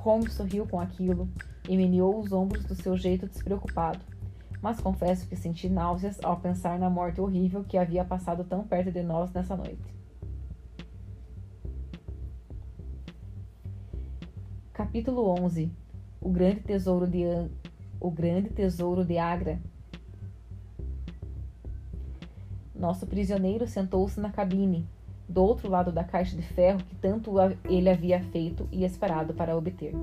Holmes 0.00 0.32
sorriu 0.32 0.66
com 0.66 0.80
aquilo 0.80 1.28
e 1.68 1.76
meneou 1.76 2.18
os 2.18 2.32
ombros 2.32 2.64
do 2.64 2.74
seu 2.74 2.96
jeito 2.96 3.28
despreocupado 3.28 4.00
mas 4.62 4.80
confesso 4.80 5.26
que 5.26 5.36
senti 5.36 5.68
náuseas 5.68 6.18
ao 6.22 6.38
pensar 6.38 6.78
na 6.78 6.90
morte 6.90 7.20
horrível 7.20 7.64
que 7.64 7.78
havia 7.78 8.04
passado 8.04 8.44
tão 8.44 8.62
perto 8.62 8.92
de 8.92 9.02
nós 9.02 9.32
nessa 9.32 9.56
noite. 9.56 9.94
Capítulo 14.72 15.28
11 15.40 15.72
O 16.20 16.30
grande 16.30 16.60
tesouro 16.60 17.06
de 17.06 17.24
o 17.98 18.10
grande 18.10 18.50
tesouro 18.50 19.04
de 19.04 19.18
Agra. 19.18 19.60
Nosso 22.80 23.06
prisioneiro 23.06 23.66
sentou-se 23.66 24.18
na 24.18 24.30
cabine, 24.30 24.88
do 25.28 25.42
outro 25.42 25.68
lado 25.68 25.92
da 25.92 26.02
caixa 26.02 26.34
de 26.34 26.40
ferro 26.40 26.78
que 26.82 26.94
tanto 26.94 27.34
ele 27.68 27.90
havia 27.90 28.22
feito 28.22 28.66
e 28.72 28.86
esperado 28.86 29.34
para 29.34 29.54
obter. 29.54 29.94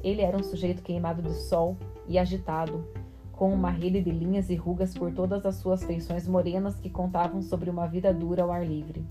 Ele 0.00 0.22
era 0.22 0.36
um 0.36 0.44
sujeito 0.44 0.80
queimado 0.80 1.20
de 1.20 1.34
sol 1.34 1.76
e 2.06 2.20
agitado, 2.20 2.86
com 3.32 3.52
uma 3.52 3.68
rede 3.68 4.00
de 4.00 4.12
linhas 4.12 4.48
e 4.48 4.54
rugas 4.54 4.94
por 4.94 5.12
todas 5.12 5.44
as 5.44 5.56
suas 5.56 5.82
feições 5.82 6.28
morenas 6.28 6.78
que 6.78 6.88
contavam 6.88 7.42
sobre 7.42 7.68
uma 7.68 7.88
vida 7.88 8.14
dura 8.14 8.44
ao 8.44 8.52
ar 8.52 8.64
livre. 8.64 9.04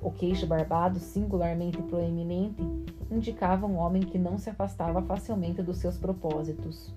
O 0.00 0.12
queixo 0.12 0.46
barbado, 0.46 1.00
singularmente 1.00 1.82
proeminente, 1.82 2.62
indicava 3.10 3.66
um 3.66 3.78
homem 3.78 4.02
que 4.02 4.16
não 4.16 4.38
se 4.38 4.48
afastava 4.48 5.02
facilmente 5.02 5.60
dos 5.60 5.78
seus 5.78 5.98
propósitos. 5.98 6.94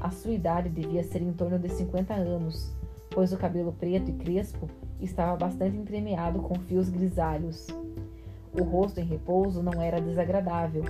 A 0.00 0.10
sua 0.12 0.30
idade 0.30 0.68
devia 0.68 1.02
ser 1.02 1.20
em 1.20 1.32
torno 1.32 1.58
de 1.58 1.68
50 1.68 2.14
anos, 2.14 2.77
pois 3.10 3.32
o 3.32 3.38
cabelo 3.38 3.72
preto 3.72 4.10
e 4.10 4.14
crespo 4.14 4.68
estava 5.00 5.36
bastante 5.36 5.76
entremeado 5.76 6.40
com 6.40 6.58
fios 6.60 6.88
grisalhos. 6.88 7.66
O 8.52 8.62
rosto 8.62 9.00
em 9.00 9.04
repouso 9.04 9.62
não 9.62 9.80
era 9.80 10.00
desagradável, 10.00 10.84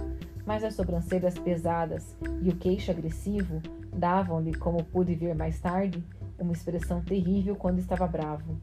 mas 0.46 0.64
as 0.64 0.74
sobrancelhas 0.74 1.38
pesadas 1.38 2.16
e 2.40 2.48
o 2.48 2.57
queixo 2.57 2.90
agressivo 2.90 3.61
davam-lhe, 3.92 4.54
como 4.54 4.83
pude 4.85 5.14
ver 5.14 5.35
mais 5.35 5.61
tarde, 5.61 6.02
uma 6.38 6.52
expressão 6.52 7.02
terrível 7.02 7.57
quando 7.57 7.78
estava 7.78 8.07
bravo. 8.07 8.57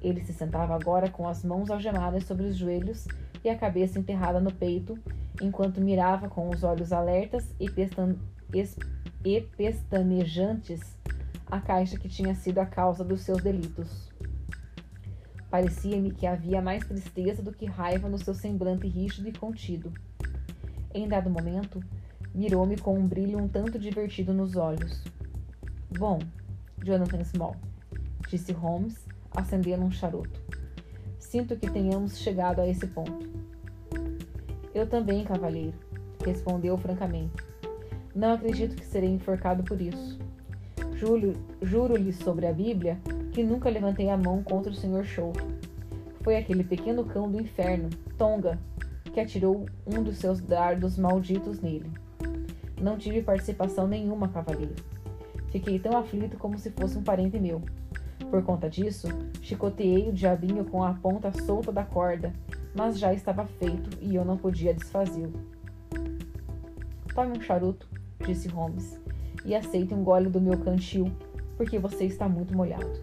Ele 0.00 0.24
se 0.24 0.32
sentava 0.32 0.74
agora 0.74 1.10
com 1.10 1.26
as 1.28 1.44
mãos 1.44 1.70
algemadas 1.70 2.24
sobre 2.24 2.46
os 2.46 2.56
joelhos 2.56 3.06
e 3.42 3.48
a 3.48 3.56
cabeça 3.56 3.98
enterrada 3.98 4.40
no 4.40 4.52
peito, 4.52 4.98
enquanto 5.42 5.80
mirava 5.80 6.28
com 6.28 6.48
os 6.48 6.62
olhos 6.62 6.92
alertas 6.92 7.54
e, 7.58 7.70
pestan 7.70 8.16
e 9.24 9.40
pestanejantes 9.40 10.96
a 11.46 11.60
caixa 11.60 11.98
que 11.98 12.08
tinha 12.08 12.34
sido 12.34 12.58
a 12.58 12.66
causa 12.66 13.04
dos 13.04 13.22
seus 13.22 13.42
delitos. 13.42 14.10
Parecia-me 15.50 16.10
que 16.10 16.26
havia 16.26 16.60
mais 16.60 16.84
tristeza 16.84 17.42
do 17.42 17.52
que 17.52 17.64
raiva 17.64 18.08
no 18.08 18.18
seu 18.18 18.34
semblante 18.34 18.88
rígido 18.88 19.28
e 19.28 19.32
contido. 19.32 19.92
Em 20.92 21.06
dado 21.06 21.30
momento, 21.30 21.80
mirou-me 22.34 22.76
com 22.76 22.98
um 22.98 23.06
brilho 23.06 23.38
um 23.38 23.48
tanto 23.48 23.78
divertido 23.78 24.32
nos 24.32 24.56
olhos. 24.56 25.04
Bom, 25.96 26.18
Jonathan 26.82 27.22
Small, 27.22 27.56
disse 28.28 28.52
Holmes, 28.52 29.06
acendendo 29.30 29.84
um 29.84 29.90
charuto. 29.90 30.40
Sinto 31.18 31.56
que 31.56 31.70
tenhamos 31.70 32.18
chegado 32.18 32.60
a 32.60 32.66
esse 32.66 32.86
ponto. 32.88 33.28
Eu 34.74 34.88
também, 34.88 35.24
cavalheiro, 35.24 35.78
respondeu 36.24 36.76
francamente. 36.76 37.34
Não 38.14 38.34
acredito 38.34 38.76
que 38.76 38.84
serei 38.84 39.10
enforcado 39.10 39.62
por 39.62 39.80
isso. 39.80 40.18
Juro-lhe 40.94 42.12
sobre 42.12 42.46
a 42.46 42.52
Bíblia 42.52 43.00
que 43.32 43.42
nunca 43.42 43.68
levantei 43.68 44.08
a 44.10 44.16
mão 44.16 44.42
contra 44.42 44.70
o 44.70 44.74
Sr. 44.74 45.04
Sholto. 45.04 45.44
Foi 46.22 46.36
aquele 46.36 46.62
pequeno 46.62 47.04
cão 47.04 47.30
do 47.30 47.40
inferno, 47.40 47.90
Tonga, 48.16 48.58
que 49.12 49.20
atirou 49.20 49.66
um 49.86 50.02
dos 50.02 50.18
seus 50.18 50.40
dardos 50.40 50.96
malditos 50.96 51.60
nele. 51.60 51.90
Não 52.80 52.96
tive 52.96 53.22
participação 53.22 53.86
nenhuma, 53.86 54.28
cavalheiro. 54.28 54.74
Fiquei 55.50 55.78
tão 55.78 55.96
aflito 55.96 56.36
como 56.36 56.58
se 56.58 56.70
fosse 56.70 56.96
um 56.96 57.02
parente 57.02 57.38
meu. 57.38 57.62
Por 58.30 58.42
conta 58.42 58.68
disso, 58.68 59.08
chicoteei 59.42 60.08
o 60.08 60.12
diabinho 60.12 60.64
com 60.64 60.82
a 60.82 60.94
ponta 60.94 61.30
solta 61.42 61.70
da 61.70 61.84
corda, 61.84 62.32
mas 62.74 62.98
já 62.98 63.12
estava 63.12 63.46
feito 63.46 63.90
e 64.00 64.14
eu 64.14 64.24
não 64.24 64.36
podia 64.36 64.74
desfazê-lo. 64.74 65.40
Tome 67.14 67.38
um 67.38 67.40
charuto, 67.40 67.88
disse 68.24 68.48
Holmes, 68.48 69.00
e 69.44 69.54
aceite 69.54 69.94
um 69.94 70.02
gole 70.02 70.28
do 70.28 70.40
meu 70.40 70.58
cantil, 70.58 71.10
porque 71.56 71.78
você 71.78 72.04
está 72.04 72.28
muito 72.28 72.56
molhado. 72.56 73.02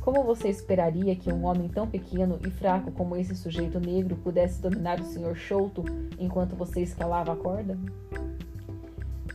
Como 0.00 0.22
você 0.22 0.48
esperaria 0.48 1.16
que 1.16 1.32
um 1.32 1.46
homem 1.46 1.66
tão 1.66 1.88
pequeno 1.88 2.38
e 2.46 2.50
fraco 2.50 2.92
como 2.92 3.16
esse 3.16 3.34
sujeito 3.34 3.80
negro 3.80 4.16
pudesse 4.16 4.60
dominar 4.60 5.00
o 5.00 5.04
Sr. 5.04 5.34
Chouto 5.34 5.82
enquanto 6.18 6.54
você 6.54 6.82
escalava 6.82 7.32
a 7.32 7.36
corda? 7.36 7.78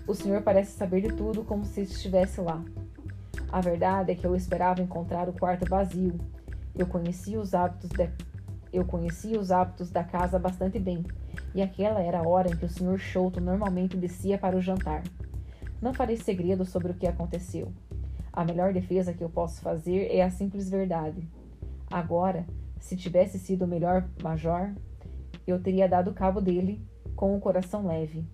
O 0.07 0.13
senhor 0.13 0.43
parece 0.43 0.71
saber 0.73 1.01
de 1.01 1.15
tudo 1.15 1.43
como 1.43 1.65
se 1.65 1.81
estivesse 1.81 2.39
lá. 2.39 2.63
A 3.51 3.61
verdade 3.61 4.11
é 4.11 4.15
que 4.15 4.25
eu 4.25 4.35
esperava 4.35 4.79
encontrar 4.79 5.27
o 5.27 5.33
quarto 5.33 5.67
vazio. 5.67 6.19
Eu 6.77 6.85
conhecia 6.85 7.39
os 7.39 7.55
hábitos 7.55 7.89
de... 7.89 8.07
eu 8.71 8.85
conhecia 8.85 9.39
os 9.39 9.51
hábitos 9.51 9.89
da 9.89 10.03
casa 10.03 10.37
bastante 10.37 10.77
bem, 10.77 11.03
e 11.55 11.63
aquela 11.63 11.99
era 11.99 12.19
a 12.19 12.27
hora 12.27 12.47
em 12.47 12.55
que 12.55 12.65
o 12.65 12.69
Sr. 12.69 12.99
Chouto 12.99 13.41
normalmente 13.41 13.97
descia 13.97 14.37
para 14.37 14.55
o 14.55 14.61
jantar. 14.61 15.01
Não 15.81 15.93
farei 15.93 16.17
segredo 16.17 16.65
sobre 16.65 16.91
o 16.91 16.95
que 16.95 17.07
aconteceu. 17.07 17.71
A 18.33 18.43
melhor 18.43 18.73
defesa 18.73 19.13
que 19.13 19.23
eu 19.23 19.29
posso 19.29 19.61
fazer 19.61 20.07
é 20.11 20.21
a 20.21 20.29
simples 20.29 20.69
verdade. 20.69 21.27
Agora, 21.89 22.45
se 22.79 22.95
tivesse 22.95 23.39
sido 23.39 23.65
o 23.65 23.67
melhor 23.67 24.07
major, 24.21 24.73
eu 25.47 25.61
teria 25.61 25.87
dado 25.87 26.13
cabo 26.13 26.39
dele 26.39 26.81
com 27.15 27.35
o 27.35 27.39
coração 27.39 27.87
leve. 27.87 28.25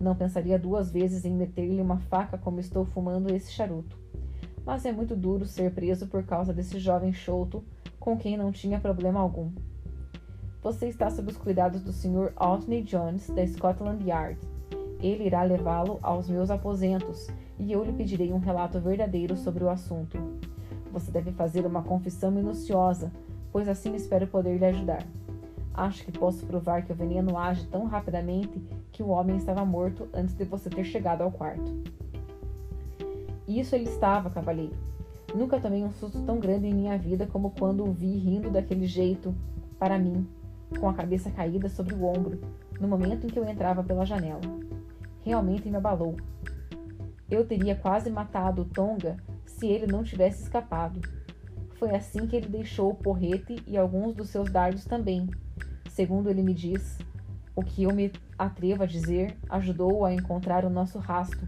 Não 0.00 0.14
pensaria 0.14 0.58
duas 0.58 0.90
vezes 0.90 1.24
em 1.24 1.34
meter-lhe 1.34 1.80
uma 1.80 1.98
faca 1.98 2.38
como 2.38 2.60
estou 2.60 2.84
fumando 2.84 3.34
esse 3.34 3.52
charuto. 3.52 3.98
Mas 4.64 4.84
é 4.84 4.92
muito 4.92 5.16
duro 5.16 5.46
ser 5.46 5.72
preso 5.72 6.06
por 6.06 6.24
causa 6.24 6.52
desse 6.52 6.78
jovem 6.78 7.12
chouto 7.12 7.64
com 7.98 8.16
quem 8.16 8.36
não 8.36 8.52
tinha 8.52 8.78
problema 8.78 9.20
algum. 9.20 9.50
Você 10.62 10.88
está 10.88 11.10
sob 11.10 11.30
os 11.30 11.36
cuidados 11.36 11.82
do 11.82 11.92
Sr. 11.92 12.32
Altney 12.36 12.82
Jones, 12.82 13.28
da 13.30 13.46
Scotland 13.46 14.04
Yard. 14.08 14.38
Ele 15.00 15.24
irá 15.24 15.42
levá-lo 15.42 15.98
aos 16.02 16.28
meus 16.28 16.50
aposentos 16.50 17.28
e 17.58 17.72
eu 17.72 17.84
lhe 17.84 17.92
pedirei 17.92 18.32
um 18.32 18.38
relato 18.38 18.80
verdadeiro 18.80 19.36
sobre 19.36 19.62
o 19.62 19.70
assunto. 19.70 20.18
Você 20.92 21.10
deve 21.10 21.32
fazer 21.32 21.64
uma 21.66 21.82
confissão 21.82 22.30
minuciosa, 22.30 23.12
pois 23.52 23.68
assim 23.68 23.94
espero 23.94 24.26
poder 24.26 24.58
lhe 24.58 24.64
ajudar. 24.64 25.06
Acho 25.72 26.04
que 26.04 26.10
posso 26.10 26.44
provar 26.44 26.82
que 26.82 26.92
o 26.92 26.96
veneno 26.96 27.38
age 27.38 27.66
tão 27.66 27.86
rapidamente 27.86 28.60
que 28.90 29.02
o 29.02 29.08
homem 29.08 29.36
estava 29.36 29.64
morto 29.64 30.08
antes 30.12 30.34
de 30.34 30.44
você 30.44 30.68
ter 30.68 30.82
chegado 30.82 31.22
ao 31.22 31.30
quarto. 31.30 31.72
Isso 33.46 33.76
ele 33.76 33.84
estava, 33.84 34.28
cavalheiro. 34.28 34.76
Nunca 35.34 35.60
tomei 35.60 35.84
um 35.84 35.90
susto 35.92 36.20
tão 36.22 36.40
grande 36.40 36.66
em 36.66 36.74
minha 36.74 36.98
vida 36.98 37.26
como 37.26 37.50
quando 37.50 37.84
o 37.84 37.92
vi 37.92 38.16
rindo 38.18 38.50
daquele 38.50 38.86
jeito 38.86 39.34
para 39.78 39.98
mim, 39.98 40.26
com 40.80 40.88
a 40.88 40.94
cabeça 40.94 41.30
caída 41.30 41.68
sobre 41.68 41.94
o 41.94 42.04
ombro, 42.04 42.40
no 42.80 42.88
momento 42.88 43.26
em 43.26 43.30
que 43.30 43.38
eu 43.38 43.48
entrava 43.48 43.84
pela 43.84 44.04
janela. 44.04 44.40
Realmente 45.28 45.68
me 45.68 45.76
abalou. 45.76 46.16
Eu 47.30 47.46
teria 47.46 47.76
quase 47.76 48.08
matado 48.08 48.62
o 48.62 48.64
Tonga 48.64 49.18
se 49.44 49.66
ele 49.66 49.86
não 49.86 50.02
tivesse 50.02 50.44
escapado. 50.44 51.02
Foi 51.74 51.94
assim 51.94 52.26
que 52.26 52.34
ele 52.34 52.48
deixou 52.48 52.92
o 52.92 52.94
porrete 52.94 53.62
e 53.66 53.76
alguns 53.76 54.14
dos 54.14 54.30
seus 54.30 54.50
dardos 54.50 54.86
também, 54.86 55.28
Segundo 55.98 56.30
ele 56.30 56.42
me 56.42 56.54
diz, 56.54 56.96
o 57.54 57.62
que 57.62 57.82
eu 57.82 57.92
me 57.92 58.10
atrevo 58.38 58.84
a 58.84 58.86
dizer 58.86 59.36
ajudou-o 59.50 60.04
a 60.04 60.14
encontrar 60.14 60.64
o 60.64 60.70
nosso 60.70 60.98
rasto, 60.98 61.46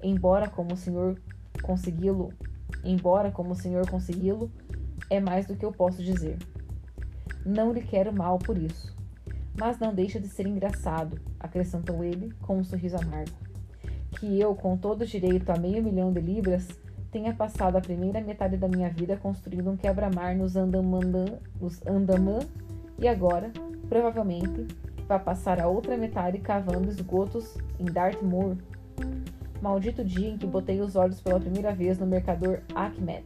embora 0.00 0.48
como 0.48 0.74
o 0.74 0.76
senhor 0.76 1.20
consegui-lo, 1.62 2.30
embora 2.84 3.32
como 3.32 3.50
o 3.50 3.56
senhor 3.56 3.88
consegui-lo, 3.90 4.52
é 5.10 5.18
mais 5.18 5.46
do 5.48 5.56
que 5.56 5.64
eu 5.64 5.72
posso 5.72 6.00
dizer. 6.00 6.38
Não 7.44 7.72
lhe 7.72 7.80
quero 7.80 8.14
mal 8.14 8.38
por 8.38 8.56
isso, 8.56 8.95
mas 9.58 9.78
não 9.78 9.94
deixa 9.94 10.20
de 10.20 10.28
ser 10.28 10.46
engraçado, 10.46 11.20
acrescentou 11.38 12.04
ele 12.04 12.32
com 12.42 12.58
um 12.58 12.64
sorriso 12.64 12.96
amargo. 12.96 13.36
Que 14.18 14.40
eu, 14.40 14.54
com 14.54 14.76
todo 14.76 15.06
direito 15.06 15.50
a 15.50 15.58
meio 15.58 15.82
milhão 15.82 16.12
de 16.12 16.20
libras, 16.20 16.68
tenha 17.10 17.34
passado 17.34 17.76
a 17.76 17.80
primeira 17.80 18.20
metade 18.20 18.56
da 18.56 18.68
minha 18.68 18.90
vida 18.90 19.16
construindo 19.16 19.70
um 19.70 19.76
quebra-mar 19.76 20.34
nos 20.34 20.54
nos 20.54 21.86
Andaman 21.86 22.40
e 22.98 23.06
agora, 23.06 23.52
Provavelmente 23.88 24.66
vai 25.06 25.18
passar 25.20 25.60
a 25.60 25.68
outra 25.68 25.96
metade 25.96 26.38
cavando 26.38 26.88
esgotos 26.88 27.56
em 27.78 27.84
Dartmoor. 27.84 28.56
Maldito 29.62 30.04
dia 30.04 30.28
em 30.28 30.36
que 30.36 30.46
botei 30.46 30.80
os 30.80 30.96
olhos 30.96 31.20
pela 31.20 31.38
primeira 31.38 31.72
vez 31.72 31.98
no 31.98 32.06
mercador 32.06 32.60
Achmet 32.74 33.24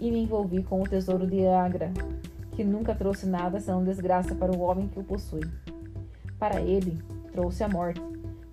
e 0.00 0.10
me 0.10 0.22
envolvi 0.22 0.62
com 0.62 0.80
o 0.80 0.88
tesouro 0.88 1.26
de 1.26 1.44
Agra, 1.46 1.92
que 2.58 2.64
nunca 2.64 2.92
trouxe 2.92 3.24
nada 3.24 3.60
senão 3.60 3.84
desgraça 3.84 4.34
para 4.34 4.50
o 4.50 4.58
homem 4.62 4.88
que 4.88 4.98
o 4.98 5.04
possui. 5.04 5.48
Para 6.40 6.60
ele, 6.60 7.00
trouxe 7.30 7.62
a 7.62 7.68
morte. 7.68 8.02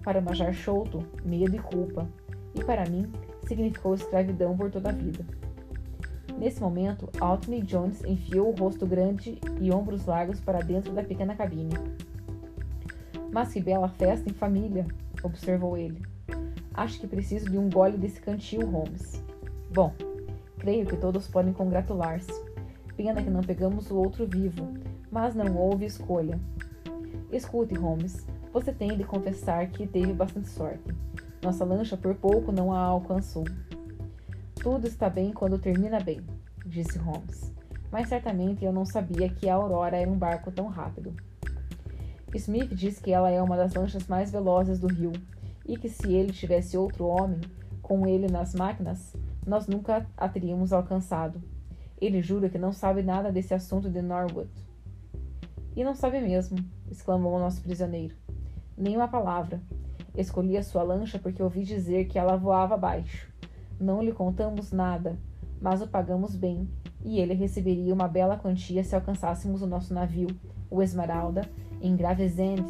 Para 0.03 0.21
Majar 0.21 0.53
Sholto, 0.53 1.03
medo 1.25 1.55
e 1.55 1.57
culpa. 1.57 2.07
E 2.53 2.63
para 2.63 2.87
mim, 2.87 3.11
significou 3.47 3.95
escravidão 3.95 4.55
por 4.55 4.69
toda 4.69 4.89
a 4.89 4.91
vida. 4.91 5.25
Nesse 6.37 6.61
momento, 6.61 7.09
Altney 7.19 7.63
Jones 7.63 8.03
enfiou 8.05 8.49
o 8.49 8.55
rosto 8.55 8.85
grande 8.85 9.39
e 9.59 9.71
ombros 9.71 10.05
largos 10.05 10.39
para 10.39 10.59
dentro 10.59 10.93
da 10.93 11.01
pequena 11.01 11.33
cabine. 11.33 11.73
Mas 13.31 13.53
que 13.53 13.59
bela 13.59 13.89
festa 13.89 14.29
em 14.29 14.33
família, 14.33 14.85
observou 15.23 15.75
ele. 15.79 15.99
Acho 16.75 16.99
que 16.99 17.07
preciso 17.07 17.49
de 17.49 17.57
um 17.57 17.71
gole 17.71 17.97
desse 17.97 18.21
cantil, 18.21 18.67
Holmes. 18.67 19.19
Bom, 19.73 19.95
creio 20.59 20.85
que 20.85 20.95
todos 20.95 21.27
podem 21.27 21.53
congratular-se. 21.53 22.44
Pena 22.95 23.21
que 23.21 23.29
não 23.29 23.41
pegamos 23.41 23.91
o 23.91 23.97
outro 23.97 24.25
vivo, 24.25 24.73
mas 25.11 25.35
não 25.35 25.55
houve 25.57 25.85
escolha. 25.85 26.39
Escute, 27.31 27.75
Holmes, 27.75 28.25
você 28.53 28.71
tem 28.71 28.97
de 28.97 29.03
confessar 29.03 29.67
que 29.67 29.85
teve 29.85 30.13
bastante 30.13 30.49
sorte. 30.49 30.95
Nossa 31.43 31.65
lancha 31.65 31.97
por 31.97 32.15
pouco 32.15 32.51
não 32.51 32.71
a 32.71 32.79
alcançou. 32.79 33.43
Tudo 34.55 34.87
está 34.87 35.09
bem 35.09 35.33
quando 35.33 35.59
termina 35.59 35.99
bem, 35.99 36.21
disse 36.65 36.97
Holmes. 36.97 37.53
Mas 37.91 38.09
certamente 38.09 38.63
eu 38.63 38.71
não 38.71 38.85
sabia 38.85 39.29
que 39.29 39.49
a 39.49 39.55
Aurora 39.55 39.97
era 39.97 40.09
um 40.09 40.17
barco 40.17 40.51
tão 40.51 40.67
rápido. 40.67 41.13
Smith 42.33 42.73
diz 42.73 42.99
que 42.99 43.11
ela 43.11 43.29
é 43.29 43.41
uma 43.41 43.55
das 43.55 43.73
lanchas 43.73 44.07
mais 44.07 44.31
velozes 44.31 44.79
do 44.79 44.87
rio 44.87 45.13
e 45.65 45.77
que 45.77 45.89
se 45.89 46.13
ele 46.13 46.33
tivesse 46.33 46.77
outro 46.77 47.05
homem 47.05 47.39
com 47.81 48.07
ele 48.07 48.27
nas 48.27 48.53
máquinas, 48.53 49.15
nós 49.45 49.67
nunca 49.67 50.05
a 50.17 50.27
teríamos 50.27 50.73
alcançado. 50.73 51.41
Ele 51.99 52.21
jura 52.21 52.49
que 52.49 52.57
não 52.57 52.73
sabe 52.73 53.01
nada 53.01 53.31
desse 53.31 53.53
assunto 53.53 53.89
de 53.89 54.01
Norwood. 54.01 54.49
E 55.75 55.83
não 55.83 55.95
sabe 55.95 56.21
mesmo, 56.21 56.57
exclamou 56.89 57.35
o 57.35 57.39
nosso 57.39 57.61
prisioneiro. 57.61 58.15
Nem 58.77 58.95
uma 58.95 59.07
palavra. 59.07 59.61
Escolhi 60.15 60.57
a 60.57 60.63
sua 60.63 60.83
lancha 60.83 61.19
porque 61.19 61.43
ouvi 61.43 61.63
dizer 61.63 62.05
que 62.05 62.17
ela 62.17 62.37
voava 62.37 62.75
abaixo. 62.75 63.29
Não 63.79 64.01
lhe 64.01 64.13
contamos 64.13 64.71
nada, 64.71 65.17
mas 65.61 65.81
o 65.81 65.87
pagamos 65.87 66.35
bem, 66.35 66.69
e 67.03 67.19
ele 67.19 67.33
receberia 67.33 67.93
uma 67.93 68.07
bela 68.07 68.37
quantia 68.37 68.83
se 68.83 68.95
alcançássemos 68.95 69.61
o 69.61 69.67
nosso 69.67 69.93
navio, 69.93 70.27
o 70.69 70.81
Esmeralda, 70.81 71.41
em 71.81 71.95
Gravesend, 71.95 72.63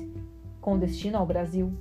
com 0.60 0.78
destino 0.78 1.18
ao 1.18 1.26
Brasil. 1.26 1.72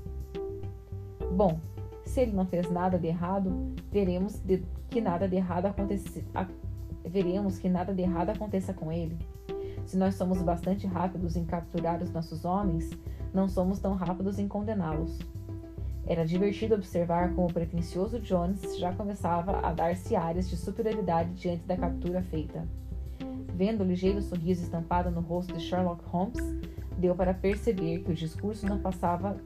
Bom, 1.35 1.59
se 2.05 2.21
ele 2.21 2.33
não 2.33 2.47
fez 2.47 2.71
nada 2.71 2.99
de 2.99 3.07
errado, 3.07 3.75
veremos 3.91 4.39
de, 4.41 4.63
que 4.91 5.01
nada 5.01 5.27
de 5.27 5.37
errado 5.37 5.67
aconteça, 5.67 6.23
a, 7.15 7.23
veremos 7.23 7.59
que 7.59 7.69
nada 7.69 7.95
de 7.95 8.03
errado 8.03 8.31
aconteça 8.31 8.75
com 8.75 8.91
ele. 8.91 9.17
Se 9.87 9.97
nós 9.97 10.15
somos 10.15 10.43
bastante 10.43 10.87
rápidos 10.87 11.37
em 11.37 11.45
capturar 11.45 12.03
os 12.03 12.11
nossos 12.11 12.45
homens, 12.45 12.91
não 13.33 13.49
somos 13.49 13.79
tão 13.79 13.95
rápidos 13.95 14.39
em 14.39 14.49
condená-los. 14.49 15.19
Era 16.07 16.27
divertido 16.27 16.75
observar 16.75 17.35
como 17.35 17.49
o 17.49 17.53
pretensioso 17.53 18.21
Jones 18.21 18.79
já 18.79 18.93
começava 18.93 19.61
a 19.67 19.73
dar-se 19.73 20.17
áreas 20.17 20.49
de 20.49 20.57
superioridade 20.57 21.33
diante 21.35 21.65
da 21.65 21.77
captura 21.77 22.23
feita. 22.23 22.67
Vendo 23.55 23.83
o 23.83 23.87
ligeiro 23.87 24.21
sorriso 24.21 24.65
estampado 24.65 25.11
no 25.11 25.21
rosto 25.21 25.55
de 25.55 25.61
Sherlock 25.61 26.05
Holmes, 26.07 26.43
deu 26.99 27.15
para 27.15 27.33
perceber 27.33 28.01
que 28.01 28.11
o 28.11 28.15
discurso 28.15 28.67
não 28.67 28.81
passava 28.81 29.37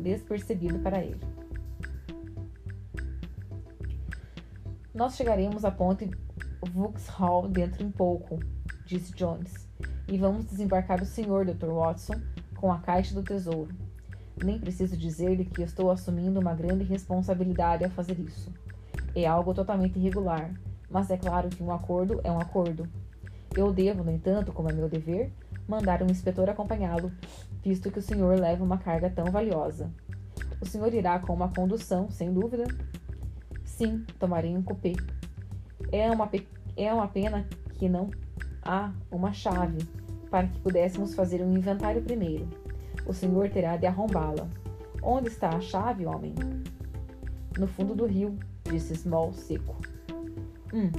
despercebido 0.00 0.78
para 0.80 1.04
ele. 1.04 1.20
Nós 4.94 5.14
chegaremos 5.14 5.64
à 5.64 5.70
ponte 5.70 6.10
Vauxhall 6.66 7.48
dentro 7.48 7.84
em 7.84 7.90
pouco, 7.90 8.38
disse 8.86 9.12
Jones, 9.14 9.68
e 10.08 10.18
vamos 10.18 10.46
desembarcar 10.46 11.02
o 11.02 11.06
senhor, 11.06 11.44
Dr. 11.44 11.68
Watson, 11.68 12.14
com 12.56 12.72
a 12.72 12.78
caixa 12.78 13.14
do 13.14 13.22
tesouro. 13.22 13.74
Nem 14.42 14.58
preciso 14.58 14.96
dizer-lhe 14.96 15.44
que 15.44 15.62
estou 15.62 15.90
assumindo 15.90 16.40
uma 16.40 16.54
grande 16.54 16.84
responsabilidade 16.84 17.84
ao 17.84 17.90
fazer 17.90 18.18
isso. 18.18 18.52
É 19.14 19.26
algo 19.26 19.54
totalmente 19.54 19.98
irregular, 19.98 20.52
mas 20.90 21.10
é 21.10 21.16
claro 21.16 21.48
que 21.48 21.62
um 21.62 21.72
acordo 21.72 22.20
é 22.24 22.30
um 22.30 22.38
acordo. 22.38 22.88
Eu 23.56 23.72
devo, 23.72 24.04
no 24.04 24.10
entanto, 24.10 24.52
como 24.52 24.70
é 24.70 24.72
meu 24.72 24.88
dever, 24.88 25.32
mandar 25.66 26.02
um 26.02 26.06
inspetor 26.06 26.48
acompanhá-lo, 26.48 27.12
visto 27.62 27.90
que 27.90 27.98
o 27.98 28.02
senhor 28.02 28.38
leva 28.38 28.64
uma 28.64 28.78
carga 28.78 29.10
tão 29.10 29.26
valiosa. 29.26 29.90
O 30.60 30.66
senhor 30.66 30.92
irá 30.94 31.18
com 31.18 31.34
uma 31.34 31.52
condução, 31.52 32.10
sem 32.10 32.32
dúvida? 32.32 32.64
Sim, 33.64 34.04
tomarei 34.18 34.56
um 34.56 34.62
cupê. 34.62 34.94
É 35.90 36.10
uma, 36.10 36.30
é 36.76 36.92
uma 36.92 37.08
pena 37.08 37.46
que 37.74 37.88
não 37.88 38.10
há 38.62 38.92
uma 39.10 39.32
chave 39.32 39.78
para 40.30 40.46
que 40.46 40.60
pudéssemos 40.60 41.14
fazer 41.14 41.42
um 41.42 41.56
inventário 41.56 42.02
primeiro. 42.02 42.48
O 43.06 43.12
senhor 43.12 43.48
terá 43.48 43.76
de 43.76 43.86
arrombá-la. 43.86 44.46
Onde 45.02 45.28
está 45.28 45.50
a 45.50 45.60
chave, 45.60 46.04
homem? 46.04 46.34
No 47.58 47.66
fundo 47.66 47.94
do 47.94 48.04
rio, 48.04 48.36
disse 48.64 48.94
Small 48.94 49.32
seco. 49.32 49.76
Hum, 50.72 50.90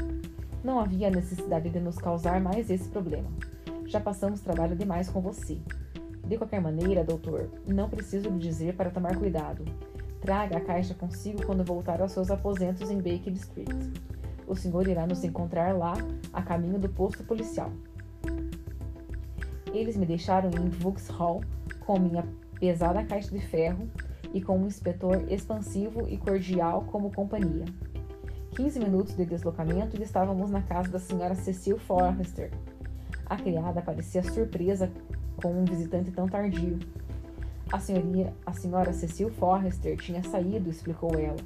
não 0.63 0.79
havia 0.79 1.09
necessidade 1.09 1.69
de 1.69 1.79
nos 1.79 1.97
causar 1.97 2.41
mais 2.41 2.69
esse 2.69 2.89
problema. 2.89 3.29
Já 3.85 3.99
passamos 3.99 4.41
trabalho 4.41 4.75
demais 4.75 5.09
com 5.09 5.21
você. 5.21 5.59
De 6.25 6.37
qualquer 6.37 6.61
maneira, 6.61 7.03
doutor, 7.03 7.49
não 7.67 7.89
preciso 7.89 8.29
lhe 8.29 8.39
dizer 8.39 8.75
para 8.75 8.89
tomar 8.89 9.15
cuidado. 9.17 9.63
Traga 10.21 10.57
a 10.57 10.61
caixa 10.61 10.93
consigo 10.93 11.45
quando 11.45 11.63
voltar 11.63 12.01
aos 12.01 12.11
seus 12.11 12.29
aposentos 12.29 12.89
em 12.91 12.97
Baker 12.97 13.33
Street. 13.33 13.69
O 14.49 14.55
senhor 14.55 14.87
irá 14.87 15.05
nos 15.05 15.23
encontrar 15.23 15.77
lá, 15.77 15.93
a 16.33 16.41
caminho 16.41 16.79
do 16.79 16.89
posto 16.89 17.23
policial. 17.23 17.71
Eles 19.71 19.95
me 19.95 20.07
deixaram 20.07 20.49
em 20.49 20.69
Vauxhall 20.69 21.43
com 21.85 21.99
minha 21.99 22.25
pesada 22.59 23.05
caixa 23.05 23.29
de 23.29 23.39
ferro 23.39 23.87
e 24.33 24.41
com 24.41 24.57
um 24.57 24.65
inspetor 24.65 25.31
expansivo 25.31 26.09
e 26.09 26.17
cordial 26.17 26.83
como 26.91 27.13
companhia. 27.13 27.65
15 28.55 28.79
minutos 28.79 29.15
de 29.15 29.23
deslocamento 29.23 29.95
e 29.95 30.01
estávamos 30.01 30.49
na 30.49 30.63
casa 30.63 30.89
da 30.89 30.99
senhora 30.99 31.35
Cecil 31.35 31.77
Forrester. 31.77 32.51
A 33.27 33.37
criada 33.37 33.83
parecia 33.83 34.23
surpresa 34.23 34.91
com 35.35 35.53
um 35.53 35.63
visitante 35.63 36.09
tão 36.09 36.27
tardio. 36.27 36.79
A, 37.71 37.79
senhoria, 37.79 38.33
a 38.43 38.51
senhora 38.51 38.91
Cecil 38.93 39.29
Forrester 39.29 39.95
tinha 39.97 40.23
saído, 40.23 40.71
explicou 40.71 41.13
ela, 41.19 41.37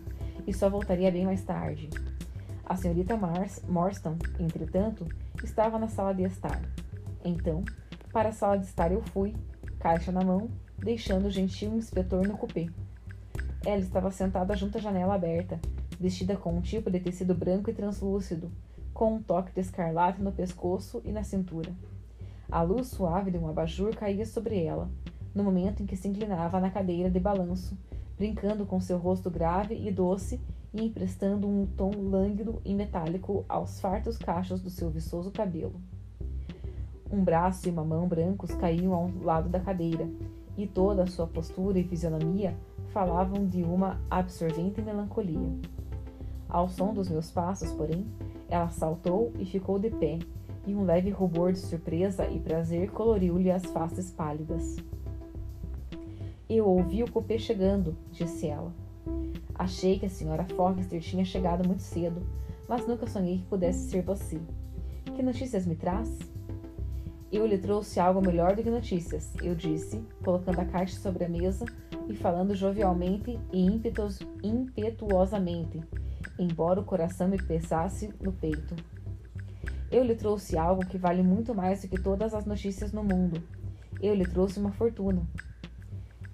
e 0.47 0.53
só 0.53 0.69
voltaria 0.69 1.11
bem 1.11 1.25
mais 1.25 1.43
tarde. 1.43 1.89
A 2.65 2.78
senhorita 2.78 3.17
Mars, 3.17 3.62
Morstan, 3.67 4.17
entretanto, 4.39 5.06
estava 5.43 5.78
na 5.78 5.89
sala 5.89 6.13
de 6.13 6.23
estar. 6.23 6.62
Então, 7.23 7.63
para 8.12 8.30
a 8.30 8.32
sala 8.32 8.58
de 8.58 8.65
estar 8.65 8.91
eu 8.91 9.02
fui, 9.02 9.36
caixa 9.80 10.13
na 10.13 10.23
mão, 10.23 10.49
deixando 10.78 11.28
o 11.28 11.32
gentil 11.32 11.76
inspetor 11.76 12.26
no 12.26 12.38
cupê. 12.38 12.69
Ela 13.65 13.82
estava 13.82 14.12
sentada 14.12 14.56
junto 14.56 14.78
à 14.78 14.82
janela 14.82 15.15
aberta, 15.15 15.60
vestida 15.99 16.38
com 16.38 16.54
um 16.54 16.62
tipo 16.62 16.89
de 16.89 17.02
tecido 17.02 17.36
branco 17.36 17.69
e 17.69 17.73
translúcido, 17.73 18.49
com 18.93 19.15
um 19.15 19.21
toque 19.21 19.52
de 19.52 19.60
escarlate 19.60 20.21
no 20.21 20.32
pescoço 20.32 21.02
e 21.04 21.12
na 21.12 21.23
cintura. 21.23 21.73
A 22.49 22.62
luz 22.62 22.88
suave 22.88 23.30
de 23.30 23.38
um 23.38 23.47
abajur 23.47 23.93
caía 23.95 24.26
sobre 24.26 24.63
ela, 24.63 24.89
no 25.36 25.43
momento 25.43 25.84
em 25.84 25.86
que 25.86 25.97
se 25.97 26.08
inclinava 26.08 26.60
na 26.62 26.69
cadeira 26.69 27.10
de 27.10 27.19
balanço, 27.19 27.78
brincando 28.17 28.65
com 28.65 28.80
seu 28.80 28.97
rosto 28.97 29.30
grave 29.30 29.76
e 29.76 29.91
doce 29.91 30.39
e 30.73 30.86
emprestando 30.86 31.47
um 31.47 31.65
tom 31.65 31.91
lânguido 31.95 32.62
e 32.65 32.73
metálico 32.73 33.45
aos 33.47 33.79
fartos 33.79 34.17
cachos 34.17 34.62
do 34.62 34.69
seu 34.69 34.89
viçoso 34.89 35.31
cabelo. 35.31 35.75
Um 37.12 37.23
braço 37.23 37.67
e 37.67 37.71
uma 37.71 37.83
mão 37.83 38.07
brancos 38.07 38.55
caíam 38.55 38.93
ao 38.93 39.12
lado 39.21 39.47
da 39.47 39.59
cadeira, 39.59 40.09
e 40.57 40.65
toda 40.65 41.03
a 41.03 41.07
sua 41.07 41.27
postura 41.27 41.79
e 41.79 41.83
fisionomia 41.83 42.55
falavam 42.89 43.45
de 43.47 43.63
uma 43.63 43.99
absorvente 44.09 44.81
melancolia. 44.81 45.51
Ao 46.49 46.67
som 46.67 46.93
dos 46.93 47.09
meus 47.09 47.31
passos, 47.31 47.71
porém, 47.71 48.05
ela 48.49 48.69
saltou 48.69 49.31
e 49.39 49.45
ficou 49.45 49.79
de 49.79 49.89
pé, 49.89 50.19
e 50.65 50.73
um 50.73 50.86
leve 50.86 51.09
rubor 51.09 51.51
de 51.51 51.59
surpresa 51.59 52.27
e 52.27 52.39
prazer 52.39 52.91
coloriu-lhe 52.91 53.51
as 53.51 53.65
faces 53.65 54.09
pálidas. 54.09 54.77
Eu 56.49 56.67
ouvi 56.67 57.03
o 57.03 57.12
cupê 57.12 57.38
chegando, 57.38 57.95
disse 58.12 58.47
ela. 58.47 58.71
Achei 59.55 59.99
que 59.99 60.05
a 60.05 60.09
senhora 60.09 60.45
Forrester 60.55 60.99
tinha 60.99 61.23
chegado 61.23 61.67
muito 61.67 61.83
cedo, 61.83 62.21
mas 62.67 62.87
nunca 62.87 63.07
sonhei 63.07 63.39
que 63.39 63.45
pudesse 63.45 63.89
ser 63.89 64.01
você. 64.01 64.39
Que 65.15 65.21
notícias 65.21 65.65
me 65.65 65.75
traz? 65.75 66.17
Eu 67.31 67.45
lhe 67.47 67.57
trouxe 67.57 67.99
algo 67.99 68.21
melhor 68.21 68.55
do 68.55 68.63
que 68.63 68.69
notícias, 68.69 69.33
eu 69.41 69.55
disse, 69.55 70.05
colocando 70.23 70.59
a 70.59 70.65
caixa 70.65 70.99
sobre 70.99 71.25
a 71.25 71.29
mesa 71.29 71.65
e 72.07 72.15
falando 72.15 72.55
jovialmente 72.55 73.39
e 73.51 73.65
impetuosamente, 74.43 75.81
embora 76.37 76.79
o 76.79 76.85
coração 76.85 77.27
me 77.27 77.41
pesasse 77.41 78.13
no 78.21 78.31
peito. 78.31 78.75
Eu 79.91 80.03
lhe 80.03 80.15
trouxe 80.15 80.57
algo 80.57 80.85
que 80.85 80.97
vale 80.97 81.21
muito 81.21 81.53
mais 81.53 81.81
do 81.81 81.87
que 81.87 82.01
todas 82.01 82.33
as 82.33 82.45
notícias 82.45 82.91
no 82.91 83.03
mundo. 83.03 83.41
Eu 84.01 84.15
lhe 84.15 84.25
trouxe 84.25 84.59
uma 84.59 84.71
fortuna. 84.71 85.21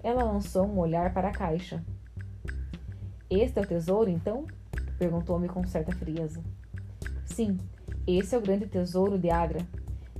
Ela 0.02 0.22
lançou 0.22 0.66
um 0.66 0.78
olhar 0.78 1.12
para 1.12 1.28
a 1.28 1.32
caixa. 1.32 1.84
Este 3.30 3.60
é 3.60 3.62
o 3.62 3.66
tesouro, 3.66 4.10
então? 4.10 4.44
perguntou-me 4.98 5.48
com 5.48 5.64
certa 5.64 5.92
frieza. 5.92 6.42
Sim, 7.24 7.58
esse 8.04 8.34
é 8.34 8.38
o 8.38 8.42
grande 8.42 8.66
tesouro 8.66 9.16
de 9.16 9.30
Agra. 9.30 9.64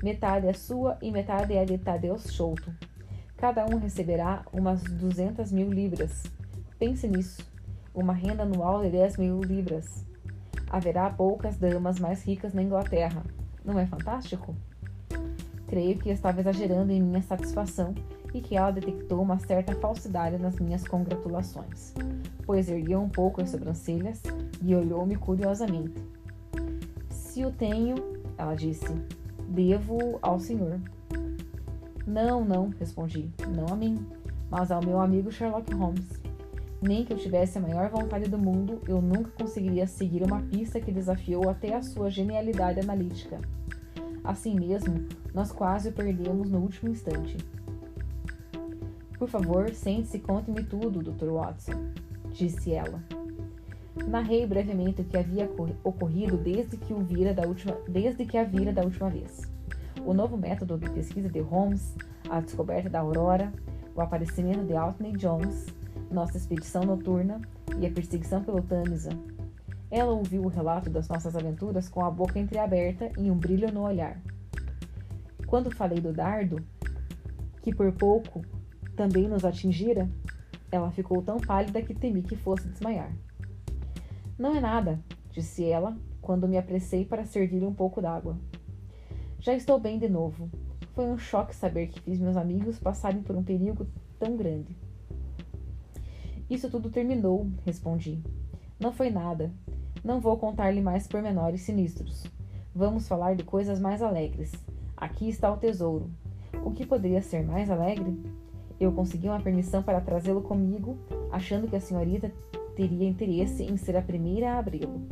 Metade 0.01 0.46
é 0.46 0.53
sua 0.53 0.96
e 1.03 1.11
metade 1.11 1.55
é 1.55 1.64
de 1.64 1.77
Tadeu 1.77 2.16
Souto. 2.18 2.73
Cada 3.37 3.66
um 3.66 3.79
receberá 3.79 4.44
umas 4.53 4.83
duzentas 4.85 5.51
mil 5.51 5.68
libras. 5.68 6.23
Pense 6.79 7.09
nisso. 7.09 7.44
Uma 7.92 8.12
renda 8.12 8.44
anual 8.44 8.81
de 8.83 8.90
dez 8.90 9.16
mil 9.16 9.40
libras. 9.40 10.07
Haverá 10.70 11.11
poucas 11.11 11.57
damas 11.59 11.99
mais 11.99 12.23
ricas 12.23 12.55
na 12.55 12.62
Inglaterra. 12.62 13.25
Não 13.64 13.77
é 13.77 13.87
fantástico? 13.87 14.55
Creio 15.70 15.96
que 15.98 16.11
estava 16.11 16.40
exagerando 16.40 16.90
em 16.90 17.00
minha 17.00 17.22
satisfação 17.22 17.94
e 18.35 18.40
que 18.40 18.56
ela 18.56 18.72
detectou 18.72 19.22
uma 19.22 19.38
certa 19.38 19.72
falsidade 19.76 20.37
nas 20.37 20.59
minhas 20.59 20.85
congratulações, 20.85 21.94
pois 22.44 22.68
ergueu 22.68 23.00
um 23.00 23.09
pouco 23.09 23.40
as 23.40 23.50
sobrancelhas 23.50 24.20
e 24.61 24.74
olhou-me 24.74 25.14
curiosamente. 25.14 25.94
Se 27.09 27.44
o 27.44 27.52
tenho, 27.52 27.94
ela 28.37 28.56
disse, 28.56 28.92
devo 29.48 30.18
ao 30.20 30.40
senhor. 30.40 30.80
Não, 32.04 32.44
não, 32.44 32.70
respondi, 32.70 33.30
não 33.54 33.72
a 33.72 33.76
mim, 33.76 34.04
mas 34.50 34.72
ao 34.72 34.85
meu 34.85 35.00
amigo 35.00 35.30
Sherlock 35.30 35.72
Holmes. 35.72 36.20
Nem 36.83 37.04
que 37.04 37.12
eu 37.12 37.16
tivesse 37.16 37.59
a 37.59 37.61
maior 37.61 37.90
vontade 37.90 38.28
do 38.28 38.37
mundo, 38.37 38.83
eu 38.88 39.00
nunca 39.00 39.30
conseguiria 39.38 39.87
seguir 39.87 40.24
uma 40.24 40.42
pista 40.42 40.80
que 40.80 40.90
desafiou 40.90 41.48
até 41.48 41.76
a 41.76 41.83
sua 41.83 42.11
genialidade 42.11 42.80
analítica. 42.80 43.38
Assim 44.22 44.54
mesmo, 44.54 45.06
nós 45.35 45.50
quase 45.50 45.88
o 45.88 45.92
perdemos 45.92 46.50
no 46.50 46.59
último 46.59 46.90
instante. 46.90 47.37
Por 49.18 49.28
favor, 49.28 49.70
sente-se 49.74 50.16
e 50.16 50.20
conte-me 50.20 50.62
tudo, 50.62 51.02
Dr. 51.02 51.30
Watson, 51.30 51.72
disse 52.33 52.72
ela. 52.72 53.02
Narrei 54.06 54.46
brevemente 54.46 55.02
o 55.02 55.04
que 55.04 55.16
havia 55.16 55.50
ocorrido 55.85 56.37
desde 56.37 56.76
que, 56.76 56.92
o 56.92 57.00
vira 57.00 57.35
da 57.35 57.46
última, 57.46 57.76
desde 57.87 58.24
que 58.24 58.38
a 58.38 58.44
vira 58.44 58.72
da 58.72 58.83
última 58.83 59.11
vez. 59.11 59.42
O 60.04 60.14
novo 60.14 60.37
método 60.37 60.78
de 60.78 60.88
pesquisa 60.88 61.28
de 61.28 61.40
Holmes, 61.40 61.94
a 62.30 62.40
descoberta 62.40 62.88
da 62.88 63.00
aurora, 63.00 63.52
o 63.94 64.00
aparecimento 64.00 64.64
de 64.64 64.74
Anthony 64.74 65.12
Jones, 65.12 65.66
nossa 66.11 66.37
expedição 66.37 66.83
noturna 66.85 67.40
e 67.78 67.87
a 67.87 67.90
perseguição 67.90 68.42
pelo 68.42 68.62
Tamisa. 68.62 69.11
Ela 69.90 70.12
ouviu 70.12 70.42
o 70.42 70.48
relato 70.48 70.88
das 70.88 71.09
nossas 71.09 71.35
aventuras 71.35 71.88
com 71.88 72.05
a 72.05 72.11
boca 72.11 72.38
entreaberta 72.38 73.11
e 73.18 73.31
um 73.31 73.37
brilho 73.37 73.72
no 73.72 73.83
olhar. 73.83 74.20
Quando 75.46 75.74
falei 75.74 76.00
do 76.00 76.12
dardo, 76.12 76.64
que 77.61 77.74
por 77.74 77.90
pouco 77.92 78.42
também 78.94 79.26
nos 79.26 79.44
atingira, 79.44 80.09
ela 80.70 80.92
ficou 80.92 81.20
tão 81.22 81.38
pálida 81.38 81.83
que 81.83 81.94
temi 81.94 82.22
que 82.22 82.37
fosse 82.37 82.68
desmaiar. 82.68 83.12
Não 84.38 84.55
é 84.55 84.61
nada, 84.61 85.00
disse 85.33 85.64
ela, 85.64 85.96
quando 86.20 86.46
me 86.46 86.57
apressei 86.57 87.05
para 87.05 87.24
servir 87.24 87.64
um 87.64 87.74
pouco 87.74 88.00
d'água. 88.00 88.38
Já 89.40 89.55
estou 89.55 89.81
bem 89.81 89.98
de 89.98 90.09
novo. 90.09 90.48
Foi 90.94 91.07
um 91.07 91.18
choque 91.18 91.55
saber 91.55 91.88
que 91.88 92.00
fiz 92.00 92.18
meus 92.18 92.37
amigos 92.37 92.79
passarem 92.79 93.22
por 93.22 93.35
um 93.35 93.42
perigo 93.42 93.87
tão 94.18 94.37
grande. 94.37 94.76
Isso 96.48 96.70
tudo 96.70 96.90
terminou, 96.90 97.50
respondi. 97.64 98.22
Não 98.79 98.92
foi 98.92 99.11
nada. 99.11 99.50
Não 100.02 100.18
vou 100.18 100.36
contar-lhe 100.38 100.80
mais 100.80 101.06
pormenores 101.06 101.60
sinistros. 101.60 102.24
Vamos 102.74 103.06
falar 103.06 103.36
de 103.36 103.44
coisas 103.44 103.78
mais 103.78 104.00
alegres. 104.00 104.50
Aqui 104.96 105.28
está 105.28 105.52
o 105.52 105.58
tesouro. 105.58 106.10
O 106.64 106.70
que 106.70 106.86
poderia 106.86 107.20
ser 107.20 107.44
mais 107.44 107.70
alegre? 107.70 108.18
Eu 108.78 108.92
consegui 108.92 109.28
uma 109.28 109.40
permissão 109.40 109.82
para 109.82 110.00
trazê-lo 110.00 110.40
comigo, 110.40 110.96
achando 111.30 111.68
que 111.68 111.76
a 111.76 111.80
senhorita 111.80 112.32
teria 112.74 113.06
interesse 113.06 113.62
em 113.62 113.76
ser 113.76 113.94
a 113.94 114.02
primeira 114.02 114.52
a 114.54 114.58
abri-lo. 114.58 115.02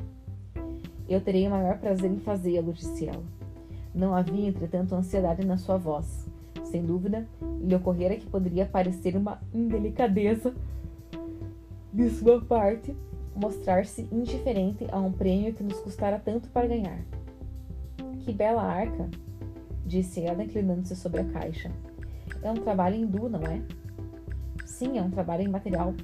Eu 1.06 1.20
terei 1.20 1.46
o 1.46 1.50
maior 1.50 1.78
prazer 1.78 2.10
em 2.10 2.18
fazê-lo, 2.18 2.72
disse 2.72 3.06
ela. 3.06 3.22
Não 3.94 4.14
havia, 4.14 4.48
entretanto, 4.48 4.94
ansiedade 4.94 5.44
na 5.44 5.58
sua 5.58 5.76
voz. 5.76 6.26
Sem 6.64 6.82
dúvida, 6.82 7.26
lhe 7.60 7.74
ocorrera 7.74 8.16
que 8.16 8.26
poderia 8.26 8.64
parecer 8.64 9.16
uma 9.16 9.38
indelicadeza 9.52 10.54
de 11.92 12.08
sua 12.10 12.40
parte 12.40 12.96
mostrar-se 13.38 14.08
indiferente 14.10 14.86
a 14.90 14.98
um 14.98 15.12
prêmio 15.12 15.54
que 15.54 15.62
nos 15.62 15.78
custara 15.80 16.18
tanto 16.18 16.48
para 16.48 16.66
ganhar. 16.66 16.98
Que 18.20 18.32
bela 18.32 18.62
arca! 18.62 19.08
disse 19.86 20.22
ela, 20.22 20.44
inclinando-se 20.44 20.94
sobre 20.94 21.20
a 21.20 21.24
caixa. 21.24 21.70
É 22.42 22.50
um 22.50 22.56
trabalho 22.56 22.96
hindu, 22.96 23.28
não 23.28 23.40
é? 23.40 23.62
Sim, 24.66 24.98
é 24.98 25.02
um 25.02 25.10
trabalho 25.10 25.42
em 25.42 25.48
material. 25.48 25.94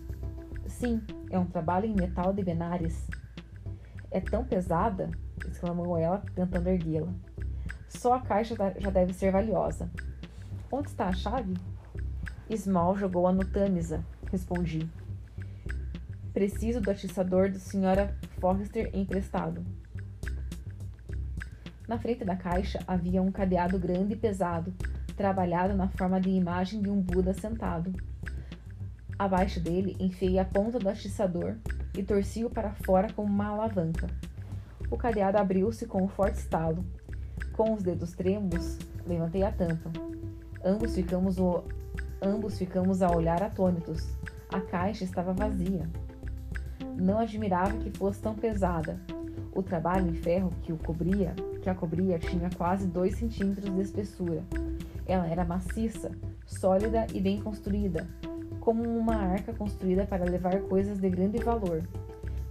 Sim, 0.67 1.03
é 1.31 1.39
um 1.39 1.45
trabalho 1.45 1.87
em 1.87 1.95
metal 1.95 2.33
de 2.33 2.43
Benares. 2.43 3.07
É 4.11 4.21
tão 4.21 4.45
pesada, 4.45 5.11
exclamou 5.47 5.99
ela, 5.99 6.23
tentando 6.35 6.69
erguê-la. 6.69 7.13
Só 7.89 8.15
a 8.15 8.21
caixa 8.21 8.57
já 8.79 8.91
deve 8.91 9.13
ser 9.13 9.31
valiosa. 9.31 9.91
Onde 10.73 10.89
está 10.89 11.09
a 11.09 11.13
chave? 11.13 11.55
Small 12.57 12.97
jogou-a 12.97 13.33
no 13.33 13.45
Tamisa, 13.45 14.05
respondi. 14.31 14.89
Preciso 16.35 16.81
do 16.81 16.91
atiçador 16.91 17.49
da 17.49 17.61
senhora 17.61 18.13
Forrester 18.41 18.91
emprestado. 18.93 19.65
Na 21.87 21.97
frente 21.97 22.25
da 22.25 22.35
caixa 22.35 22.81
havia 22.89 23.23
um 23.23 23.31
cadeado 23.31 23.79
grande 23.79 24.15
e 24.15 24.17
pesado, 24.17 24.75
trabalhado 25.17 25.77
na 25.77 25.87
forma 25.91 26.21
de 26.21 26.31
imagem 26.31 26.83
de 26.83 26.91
um 26.91 27.01
Buda 27.01 27.33
sentado. 27.33 27.93
Abaixo 29.17 29.61
dele, 29.61 29.97
enfiei 30.01 30.41
a 30.41 30.45
ponta 30.45 30.81
do 30.81 30.89
atiçador 30.89 31.55
e 31.97 32.03
torci-o 32.03 32.51
para 32.51 32.75
fora 32.85 33.13
como 33.13 33.29
uma 33.29 33.51
alavanca. 33.51 34.09
O 34.91 34.97
cadeado 34.97 35.39
abriu-se 35.39 35.87
com 35.87 36.03
um 36.03 36.09
forte 36.09 36.41
estalo. 36.41 36.85
Com 37.53 37.75
os 37.75 37.83
dedos 37.85 38.13
trêmulos, 38.13 38.77
levantei 39.07 39.45
a 39.45 39.53
tampa. 39.53 39.89
Ambos 40.65 40.97
ficamos, 40.97 41.39
o... 41.39 41.63
Ambos 42.21 42.59
ficamos 42.59 43.03
a 43.03 43.15
olhar 43.15 43.41
atônitos. 43.41 44.17
A 44.49 44.61
caixa 44.61 45.05
estava 45.05 45.33
vazia. 45.33 45.89
Não 46.97 47.19
admirava 47.19 47.77
que 47.79 47.91
fosse 47.97 48.21
tão 48.21 48.35
pesada. 48.35 49.01
O 49.55 49.63
trabalho 49.63 50.11
em 50.11 50.15
ferro 50.15 50.51
que 50.63 50.73
o 50.73 50.77
cobria, 50.77 51.35
que 51.63 51.71
a 51.71 51.75
cobria, 51.75 52.19
tinha 52.19 52.51
quase 52.57 52.87
dois 52.87 53.17
centímetros 53.17 53.73
de 53.73 53.81
espessura 53.81 54.43
ela 55.07 55.27
era 55.27 55.45
maciça, 55.45 56.11
sólida 56.47 57.07
e 57.13 57.21
bem 57.21 57.41
construída, 57.41 58.07
como 58.61 58.83
uma 58.83 59.17
arca 59.17 59.53
construída 59.53 60.07
para 60.07 60.25
levar 60.25 60.61
coisas 60.63 60.99
de 60.99 61.11
grande 61.11 61.39
valor. 61.39 61.83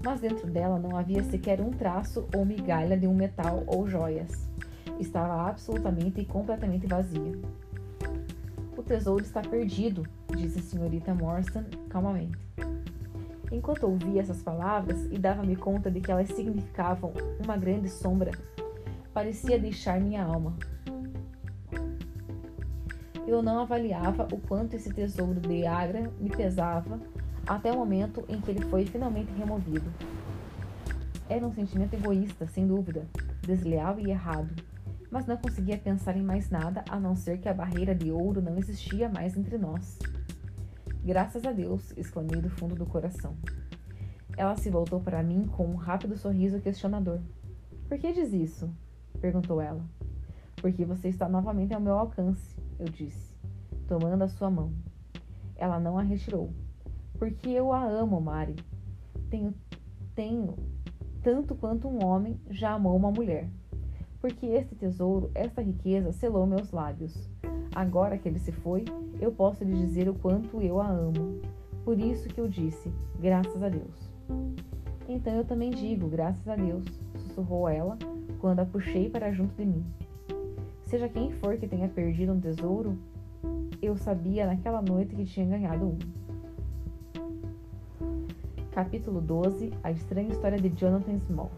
Mas 0.04 0.20
dentro 0.20 0.48
dela 0.48 0.78
não 0.78 0.98
havia 0.98 1.24
sequer 1.24 1.62
um 1.62 1.72
traço 1.72 2.28
ou 2.36 2.46
migalha 2.46 2.98
de 2.98 3.08
um 3.08 3.16
metal 3.16 3.64
ou 3.66 3.88
joias. 3.88 4.50
Estava 5.00 5.50
absolutamente 5.50 6.22
e 6.22 6.26
completamente 6.26 6.86
vazia. 6.86 7.32
O 8.78 8.84
tesouro 8.84 9.24
está 9.24 9.42
perdido, 9.42 10.06
disse 10.36 10.60
a 10.60 10.62
senhorita 10.62 11.14
Morstan 11.14 11.66
calmamente. 11.90 12.38
Enquanto 13.54 13.84
ouvia 13.84 14.20
essas 14.20 14.42
palavras 14.42 15.06
e 15.12 15.20
dava-me 15.20 15.56
conta 15.56 15.92
de 15.92 16.02
que 16.02 16.12
elas 16.12 16.28
significavam 16.30 17.14
uma 17.44 17.56
grande 17.56 17.88
sombra, 17.88 18.32
parecia 19.14 19.60
deixar 19.60 20.02
minha 20.02 20.24
alma. 20.24 20.58
Eu 23.28 23.44
não 23.44 23.60
avaliava 23.60 24.28
o 24.34 24.40
quanto 24.40 24.76
esse 24.76 24.92
tesouro 24.92 25.40
de 25.40 25.68
Agra 25.68 26.12
me 26.20 26.32
pesava 26.32 27.00
até 27.46 27.72
o 27.72 27.78
momento 27.78 28.26
em 28.28 28.42
que 28.42 28.50
ele 28.50 28.66
foi 28.66 28.88
finalmente 28.88 29.32
removido. 29.34 29.94
Era 31.30 31.46
um 31.46 31.54
sentimento 31.54 31.94
egoísta, 31.94 32.48
sem 32.48 32.66
dúvida, 32.66 33.06
desleal 33.44 34.00
e 34.00 34.10
errado, 34.10 34.52
mas 35.12 35.28
não 35.28 35.38
conseguia 35.38 35.78
pensar 35.78 36.18
em 36.18 36.24
mais 36.24 36.50
nada 36.50 36.84
a 36.90 37.00
não 37.00 37.16
ser 37.16 37.38
que 37.38 37.48
a 37.48 37.54
barreira 37.54 37.94
de 37.94 38.12
ouro 38.12 38.42
não 38.42 38.58
existia 38.58 39.08
mais 39.08 39.38
entre 39.38 39.60
nós. 39.60 40.00
Graças 41.06 41.44
a 41.44 41.52
Deus! 41.52 41.92
exclamei 41.98 42.40
do 42.40 42.50
fundo 42.50 42.76
do 42.76 42.86
coração. 42.86 43.36
Ela 44.38 44.56
se 44.56 44.70
voltou 44.70 45.02
para 45.02 45.22
mim 45.22 45.46
com 45.46 45.66
um 45.66 45.76
rápido 45.76 46.16
sorriso 46.16 46.62
questionador. 46.62 47.20
Por 47.90 47.98
que 47.98 48.14
diz 48.14 48.32
isso? 48.32 48.74
perguntou 49.20 49.60
ela. 49.60 49.86
Porque 50.56 50.86
você 50.86 51.10
está 51.10 51.28
novamente 51.28 51.74
ao 51.74 51.82
meu 51.82 51.98
alcance, 51.98 52.56
eu 52.80 52.86
disse, 52.86 53.36
tomando 53.86 54.24
a 54.24 54.30
sua 54.30 54.50
mão. 54.50 54.72
Ela 55.58 55.78
não 55.78 55.98
a 55.98 56.02
retirou. 56.02 56.52
Porque 57.20 57.50
eu 57.50 57.74
a 57.74 57.84
amo, 57.84 58.22
Mari. 58.22 58.56
Tenho, 59.30 59.54
tenho 60.16 60.56
tanto 61.22 61.54
quanto 61.54 61.90
um 61.90 62.02
homem 62.06 62.40
já 62.50 62.72
amou 62.72 62.96
uma 62.96 63.12
mulher. 63.12 63.50
Porque 64.22 64.46
este 64.46 64.74
tesouro, 64.74 65.30
esta 65.36 65.62
riqueza, 65.62 66.14
selou 66.14 66.48
meus 66.48 66.72
lábios. 66.72 67.30
Agora 67.76 68.18
que 68.18 68.30
ele 68.30 68.40
se 68.40 68.54
foi, 68.54 68.86
eu 69.24 69.32
posso 69.32 69.64
lhe 69.64 69.74
dizer 69.74 70.10
o 70.10 70.14
quanto 70.14 70.62
eu 70.62 70.82
a 70.82 70.88
amo. 70.90 71.40
Por 71.86 71.98
isso 71.98 72.28
que 72.28 72.40
eu 72.40 72.48
disse, 72.48 72.92
graças 73.20 73.64
a 73.64 73.70
Deus. 73.70 74.12
Então 75.08 75.34
eu 75.34 75.46
também 75.46 75.70
digo, 75.70 76.08
graças 76.08 76.46
a 76.48 76.56
Deus, 76.56 76.84
sussurrou 77.18 77.70
ela 77.70 77.98
quando 78.40 78.60
a 78.60 78.66
puxei 78.66 79.10
para 79.10 79.32
junto 79.32 79.56
de 79.56 79.66
mim. 79.66 79.86
Seja 80.86 81.08
quem 81.08 81.32
for 81.32 81.58
que 81.58 81.68
tenha 81.68 81.88
perdido 81.88 82.34
um 82.34 82.40
tesouro, 82.40 82.98
eu 83.82 83.96
sabia 83.96 84.46
naquela 84.46 84.82
noite 84.82 85.16
que 85.16 85.26
tinha 85.26 85.46
ganhado 85.46 85.86
um. 85.86 85.98
Capítulo 88.72 89.22
12 89.22 89.72
A 89.84 89.92
estranha 89.92 90.32
história 90.32 90.60
de 90.60 90.70
Jonathan 90.70 91.20
Small. 91.20 91.52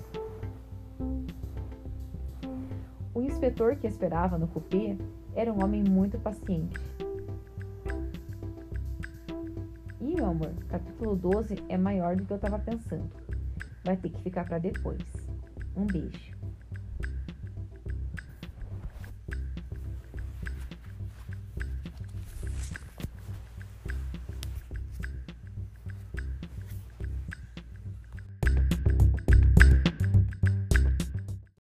O 3.14 3.22
inspetor 3.22 3.76
que 3.78 3.88
esperava 3.88 4.38
no 4.38 4.48
cupê 4.48 4.98
era 5.34 5.52
um 5.52 5.64
homem 5.64 5.84
muito 5.84 6.20
paciente. 6.20 6.95
Amor, 10.24 10.54
capítulo 10.70 11.16
12 11.16 11.64
é 11.68 11.78
maior 11.78 12.16
do 12.16 12.26
que 12.26 12.32
eu 12.32 12.38
estava 12.38 12.58
pensando. 12.60 13.10
Vai 13.84 13.98
ter 13.98 14.10
que 14.10 14.22
ficar 14.22 14.46
para 14.46 14.60
depois. 14.60 15.02
Um 15.76 15.86
beijo. 15.86 16.35